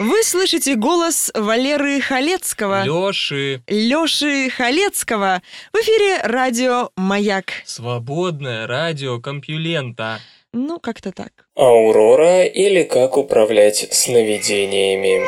Вы 0.00 0.24
слышите 0.24 0.74
голос 0.74 1.30
Валеры 1.34 2.00
Халецкого. 2.00 2.82
Лёши. 2.84 3.62
Лёши 3.68 4.50
Халецкого. 4.50 5.40
В 5.72 5.76
эфире 5.76 6.20
радио 6.24 6.90
«Маяк». 6.96 7.52
Свободное 7.64 8.66
радио 8.66 9.20
Компьюлента. 9.20 10.18
Ну, 10.52 10.80
как-то 10.80 11.12
так. 11.12 11.30
Аурора 11.56 12.44
или 12.44 12.82
как 12.82 13.16
управлять 13.16 13.86
сновидениями. 13.92 15.22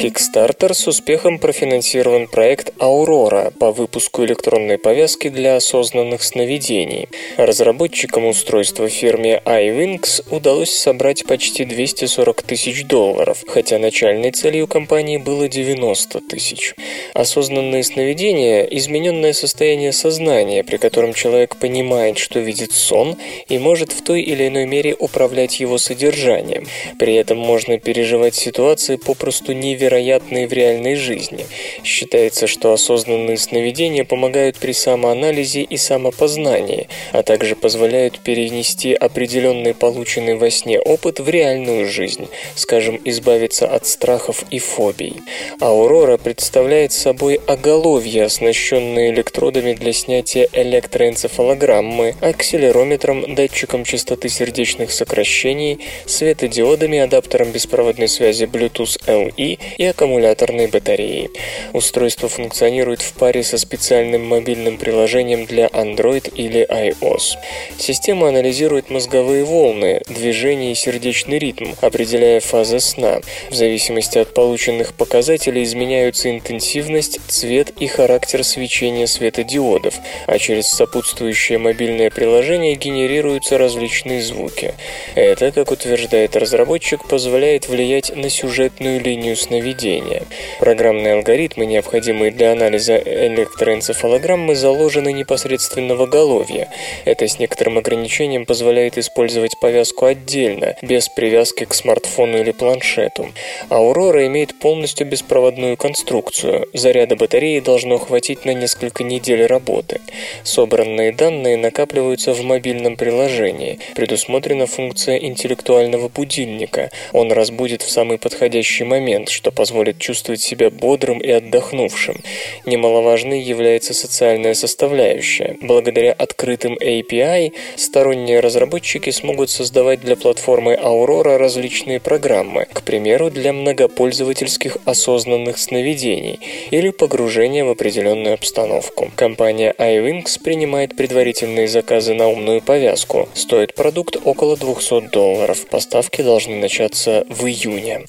Kickstarter 0.00 0.72
с 0.72 0.86
успехом 0.88 1.38
профинансирован 1.38 2.26
проект 2.26 2.72
«Аурора» 2.78 3.52
по 3.60 3.70
выпуску 3.70 4.24
электронной 4.24 4.78
повязки 4.78 5.28
для 5.28 5.56
осознанных 5.56 6.22
сновидений. 6.22 7.10
Разработчикам 7.36 8.24
устройства 8.24 8.88
фирме 8.88 9.42
iWinks 9.44 10.24
удалось 10.34 10.70
собрать 10.70 11.26
почти 11.26 11.66
240 11.66 12.40
тысяч 12.40 12.86
долларов, 12.86 13.44
хотя 13.46 13.78
начальной 13.78 14.30
целью 14.30 14.66
компании 14.66 15.18
было 15.18 15.48
90 15.48 16.22
тысяч. 16.22 16.74
Осознанные 17.12 17.84
сновидения– 17.84 18.62
измененное 18.70 19.34
состояние 19.34 19.92
сознания, 19.92 20.64
при 20.64 20.78
котором 20.78 21.12
человек 21.12 21.56
понимает, 21.56 22.16
что 22.16 22.38
видит 22.40 22.72
сон 22.72 23.18
и 23.50 23.58
может 23.58 23.92
в 23.92 24.02
той 24.02 24.22
или 24.22 24.48
иной 24.48 24.64
мере 24.64 24.96
управлять 24.98 25.60
его 25.60 25.76
содержанием. 25.76 26.66
При 26.98 27.16
этом 27.16 27.36
можно 27.36 27.78
переживать 27.78 28.34
ситуации 28.34 28.96
попросту 28.96 29.52
невероятно 29.52 29.89
вероятные 29.90 30.46
в 30.46 30.52
реальной 30.52 30.94
жизни. 30.94 31.44
Считается, 31.82 32.46
что 32.46 32.72
осознанные 32.72 33.36
сновидения 33.36 34.04
помогают 34.04 34.56
при 34.56 34.72
самоанализе 34.72 35.62
и 35.62 35.76
самопознании, 35.76 36.88
а 37.12 37.22
также 37.22 37.56
позволяют 37.56 38.20
перенести 38.20 38.94
определенный 38.94 39.74
полученный 39.74 40.36
во 40.36 40.50
сне 40.50 40.78
опыт 40.78 41.18
в 41.18 41.28
реальную 41.28 41.86
жизнь, 41.88 42.28
скажем, 42.54 43.00
избавиться 43.04 43.66
от 43.66 43.86
страхов 43.86 44.44
и 44.50 44.58
фобий. 44.60 45.16
Аурора 45.60 46.16
представляет 46.16 46.92
собой 46.92 47.40
оголовье, 47.46 48.24
оснащенное 48.24 49.10
электродами 49.10 49.74
для 49.74 49.92
снятия 49.92 50.48
электроэнцефалограммы, 50.52 52.14
акселерометром, 52.20 53.34
датчиком 53.34 53.84
частоты 53.84 54.28
сердечных 54.28 54.92
сокращений, 54.92 55.80
светодиодами, 56.06 56.98
адаптером 56.98 57.50
беспроводной 57.50 58.08
связи 58.08 58.44
Bluetooth 58.44 59.00
LE 59.06 59.58
и 59.80 59.86
аккумуляторной 59.86 60.66
батареей. 60.66 61.30
Устройство 61.72 62.28
функционирует 62.28 63.00
в 63.00 63.14
паре 63.14 63.42
со 63.42 63.56
специальным 63.56 64.26
мобильным 64.26 64.76
приложением 64.76 65.46
для 65.46 65.68
Android 65.68 66.30
или 66.34 66.66
iOS. 66.68 67.38
Система 67.78 68.28
анализирует 68.28 68.90
мозговые 68.90 69.42
волны, 69.42 70.02
движение 70.06 70.72
и 70.72 70.74
сердечный 70.74 71.38
ритм, 71.38 71.72
определяя 71.80 72.40
фазы 72.40 72.78
сна. 72.78 73.22
В 73.48 73.54
зависимости 73.54 74.18
от 74.18 74.34
полученных 74.34 74.92
показателей 74.92 75.62
изменяются 75.62 76.28
интенсивность, 76.28 77.18
цвет 77.28 77.72
и 77.80 77.86
характер 77.86 78.44
свечения 78.44 79.06
светодиодов, 79.06 79.94
а 80.26 80.38
через 80.38 80.66
сопутствующее 80.66 81.56
мобильное 81.56 82.10
приложение 82.10 82.74
генерируются 82.74 83.56
различные 83.56 84.20
звуки. 84.20 84.74
Это, 85.14 85.52
как 85.52 85.70
утверждает 85.70 86.36
разработчик, 86.36 87.08
позволяет 87.08 87.66
влиять 87.66 88.14
на 88.14 88.28
сюжетную 88.28 89.00
линию 89.00 89.36
сновидения 89.38 89.69
поведения. 89.70 90.22
Программные 90.58 91.14
алгоритмы, 91.14 91.66
необходимые 91.66 92.30
для 92.32 92.52
анализа 92.52 92.96
электроэнцефалограммы, 92.96 94.54
заложены 94.54 95.12
непосредственно 95.12 95.94
в 95.94 96.02
оголовье. 96.02 96.68
Это 97.04 97.26
с 97.26 97.38
некоторым 97.38 97.78
ограничением 97.78 98.46
позволяет 98.46 98.98
использовать 98.98 99.58
повязку 99.60 100.06
отдельно, 100.06 100.76
без 100.82 101.08
привязки 101.08 101.64
к 101.64 101.74
смартфону 101.74 102.38
или 102.38 102.52
планшету. 102.52 103.28
Аурора 103.68 104.26
имеет 104.26 104.58
полностью 104.58 105.06
беспроводную 105.06 105.76
конструкцию. 105.76 106.68
Заряда 106.74 107.16
батареи 107.16 107.60
должно 107.60 107.98
хватить 107.98 108.44
на 108.44 108.52
несколько 108.54 109.04
недель 109.04 109.46
работы. 109.46 110.00
Собранные 110.44 111.12
данные 111.12 111.56
накапливаются 111.56 112.32
в 112.32 112.42
мобильном 112.42 112.96
приложении. 112.96 113.78
Предусмотрена 113.94 114.66
функция 114.66 115.16
интеллектуального 115.16 116.08
будильника. 116.08 116.90
Он 117.12 117.32
разбудит 117.32 117.82
в 117.82 117.90
самый 117.90 118.18
подходящий 118.18 118.84
момент, 118.84 119.28
что 119.28 119.50
позволит 119.60 119.98
чувствовать 119.98 120.40
себя 120.40 120.70
бодрым 120.70 121.18
и 121.18 121.30
отдохнувшим. 121.30 122.16
Немаловажной 122.64 123.42
является 123.42 123.92
социальная 123.92 124.54
составляющая. 124.54 125.58
Благодаря 125.60 126.12
открытым 126.12 126.78
API 126.78 127.52
сторонние 127.76 128.40
разработчики 128.40 129.10
смогут 129.10 129.50
создавать 129.50 130.00
для 130.00 130.16
платформы 130.16 130.78
Aurora 130.82 131.36
различные 131.36 132.00
программы, 132.00 132.68
к 132.72 132.82
примеру, 132.84 133.30
для 133.30 133.52
многопользовательских 133.52 134.78
осознанных 134.86 135.58
сновидений 135.58 136.40
или 136.70 136.88
погружения 136.88 137.62
в 137.62 137.68
определенную 137.68 138.32
обстановку. 138.32 139.10
Компания 139.14 139.74
iWinks 139.76 140.42
принимает 140.42 140.96
предварительные 140.96 141.68
заказы 141.68 142.14
на 142.14 142.28
умную 142.28 142.62
повязку. 142.62 143.28
Стоит 143.34 143.74
продукт 143.74 144.16
около 144.24 144.56
200 144.56 145.10
долларов. 145.10 145.66
Поставки 145.66 146.22
должны 146.22 146.56
начаться 146.56 147.26
в 147.28 147.44
июне. 147.44 148.06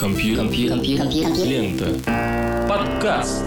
Компьютер. 0.00 0.78
Лента. 1.44 1.86
Подкаст. 2.68 3.42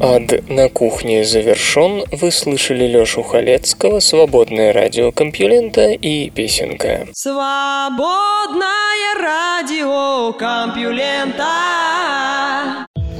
Ад 0.00 0.48
на 0.48 0.68
кухне 0.68 1.24
завершен. 1.24 2.04
Вы 2.12 2.30
слышали 2.30 2.86
Лёшу 2.86 3.24
Халецкого, 3.24 3.98
свободное 3.98 4.72
радио 4.72 5.10
Компьюлента 5.10 5.90
и 5.90 6.30
песенка. 6.30 7.08
Свободное 7.14 8.68
радио 9.20 10.32
Компьюлента. 10.34 12.51